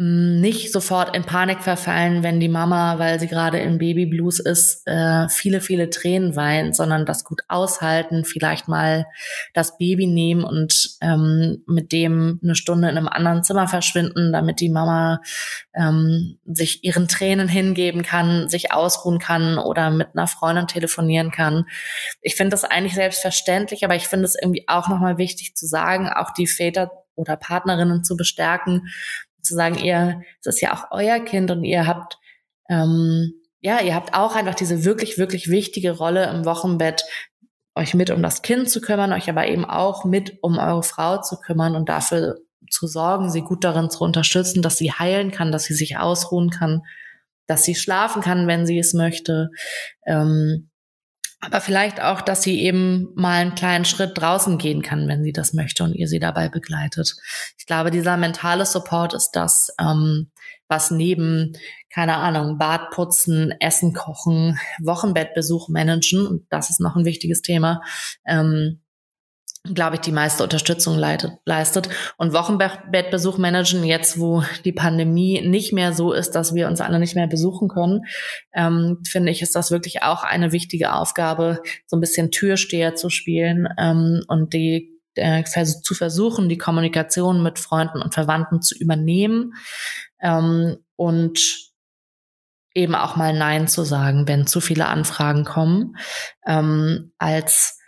[0.01, 5.27] nicht sofort in Panik verfallen, wenn die Mama, weil sie gerade im Babyblues ist, äh,
[5.27, 9.07] viele, viele Tränen weint, sondern das gut aushalten, vielleicht mal
[9.53, 14.61] das Baby nehmen und ähm, mit dem eine Stunde in einem anderen Zimmer verschwinden, damit
[14.61, 15.19] die Mama
[15.75, 21.65] ähm, sich ihren Tränen hingeben kann, sich ausruhen kann oder mit einer Freundin telefonieren kann.
[22.21, 26.07] Ich finde das eigentlich selbstverständlich, aber ich finde es irgendwie auch nochmal wichtig zu sagen,
[26.07, 28.87] auch die Väter oder Partnerinnen zu bestärken,
[29.41, 32.17] zu sagen, ihr, es ist ja auch euer Kind und ihr habt,
[32.69, 37.03] ähm, ja, ihr habt auch einfach diese wirklich, wirklich wichtige Rolle im Wochenbett,
[37.75, 41.21] euch mit um das Kind zu kümmern, euch aber eben auch mit um eure Frau
[41.21, 42.37] zu kümmern und dafür
[42.69, 46.49] zu sorgen, sie gut darin zu unterstützen, dass sie heilen kann, dass sie sich ausruhen
[46.49, 46.81] kann,
[47.47, 49.49] dass sie schlafen kann, wenn sie es möchte.
[50.05, 50.68] Ähm,
[51.41, 55.31] aber vielleicht auch, dass sie eben mal einen kleinen Schritt draußen gehen kann, wenn sie
[55.31, 57.15] das möchte und ihr sie dabei begleitet.
[57.57, 60.31] Ich glaube, dieser mentale Support ist das, ähm,
[60.67, 61.57] was neben,
[61.89, 67.81] keine Ahnung, Bad putzen, Essen kochen, Wochenbettbesuch managen, und das ist noch ein wichtiges Thema,
[68.25, 68.81] ähm,
[69.63, 71.89] glaube ich, die meiste Unterstützung leitet, leistet.
[72.17, 76.99] Und Wochenbettbesuch managen, jetzt wo die Pandemie nicht mehr so ist, dass wir uns alle
[76.99, 78.05] nicht mehr besuchen können,
[78.53, 83.09] ähm, finde ich, ist das wirklich auch eine wichtige Aufgabe, so ein bisschen Türsteher zu
[83.09, 89.53] spielen ähm, und die äh, zu versuchen, die Kommunikation mit Freunden und Verwandten zu übernehmen
[90.21, 91.39] ähm, und
[92.73, 95.97] eben auch mal Nein zu sagen, wenn zu viele Anfragen kommen,
[96.45, 97.78] ähm, als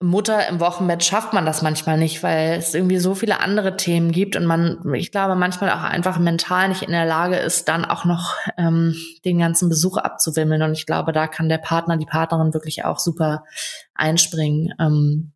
[0.00, 4.12] Mutter im Wochenbett schafft man das manchmal nicht, weil es irgendwie so viele andere Themen
[4.12, 7.84] gibt und man, ich glaube, manchmal auch einfach mental nicht in der Lage ist, dann
[7.84, 8.94] auch noch ähm,
[9.24, 10.62] den ganzen Besuch abzuwimmeln.
[10.62, 13.42] Und ich glaube, da kann der Partner, die Partnerin wirklich auch super
[13.94, 14.72] einspringen.
[14.78, 15.32] Ähm,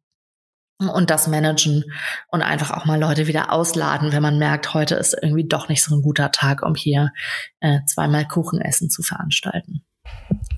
[0.79, 1.85] und das managen
[2.29, 5.83] und einfach auch mal Leute wieder ausladen, wenn man merkt, heute ist irgendwie doch nicht
[5.83, 7.13] so ein guter Tag, um hier
[7.61, 9.85] äh, zweimal Kuchenessen zu veranstalten.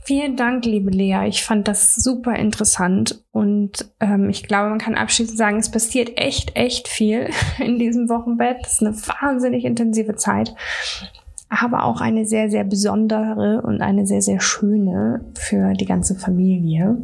[0.06, 1.26] Vielen Dank, liebe Lea.
[1.28, 6.18] Ich fand das super interessant und ähm, ich glaube, man kann abschließend sagen, es passiert
[6.18, 8.58] echt, echt viel in diesem Wochenbett.
[8.66, 10.54] Es ist eine wahnsinnig intensive Zeit,
[11.48, 16.98] aber auch eine sehr, sehr besondere und eine sehr, sehr schöne für die ganze Familie.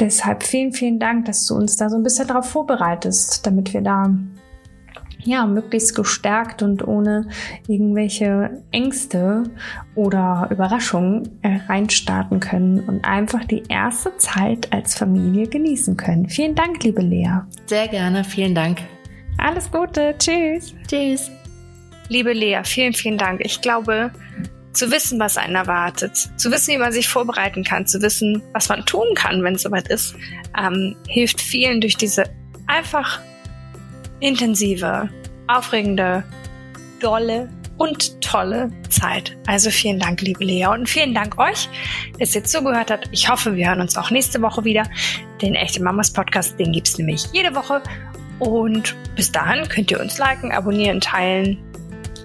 [0.00, 3.82] Deshalb vielen, vielen Dank, dass du uns da so ein bisschen darauf vorbereitest, damit wir
[3.82, 4.14] da
[5.24, 7.28] ja, möglichst gestärkt und ohne
[7.66, 9.44] irgendwelche Ängste
[9.94, 16.28] oder Überraschungen äh, reinstarten können und einfach die erste Zeit als Familie genießen können.
[16.28, 17.40] Vielen Dank, liebe Lea.
[17.66, 18.78] Sehr gerne, vielen Dank.
[19.38, 20.74] Alles Gute, tschüss.
[20.86, 21.30] Tschüss.
[22.08, 23.40] Liebe Lea, vielen, vielen Dank.
[23.44, 24.10] Ich glaube,
[24.72, 28.68] zu wissen, was einen erwartet, zu wissen, wie man sich vorbereiten kann, zu wissen, was
[28.68, 30.14] man tun kann, wenn es soweit ist,
[30.58, 32.24] ähm, hilft vielen durch diese
[32.66, 33.20] einfach
[34.20, 35.08] intensive,
[35.46, 36.24] aufregende,
[37.00, 39.36] dolle und tolle Zeit.
[39.46, 40.66] Also vielen Dank, liebe Lea.
[40.66, 41.68] Und vielen Dank euch,
[42.18, 43.08] dass ihr zugehört habt.
[43.12, 44.84] Ich hoffe, wir hören uns auch nächste Woche wieder.
[45.40, 47.82] Den Echte Mamas Podcast, den gibt es nämlich jede Woche.
[48.40, 51.58] Und bis dahin könnt ihr uns liken, abonnieren, teilen.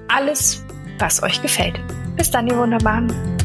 [0.08, 0.64] Alles,
[1.00, 1.80] was euch gefällt.
[2.16, 3.43] Bis dann, ihr Wunderbaren.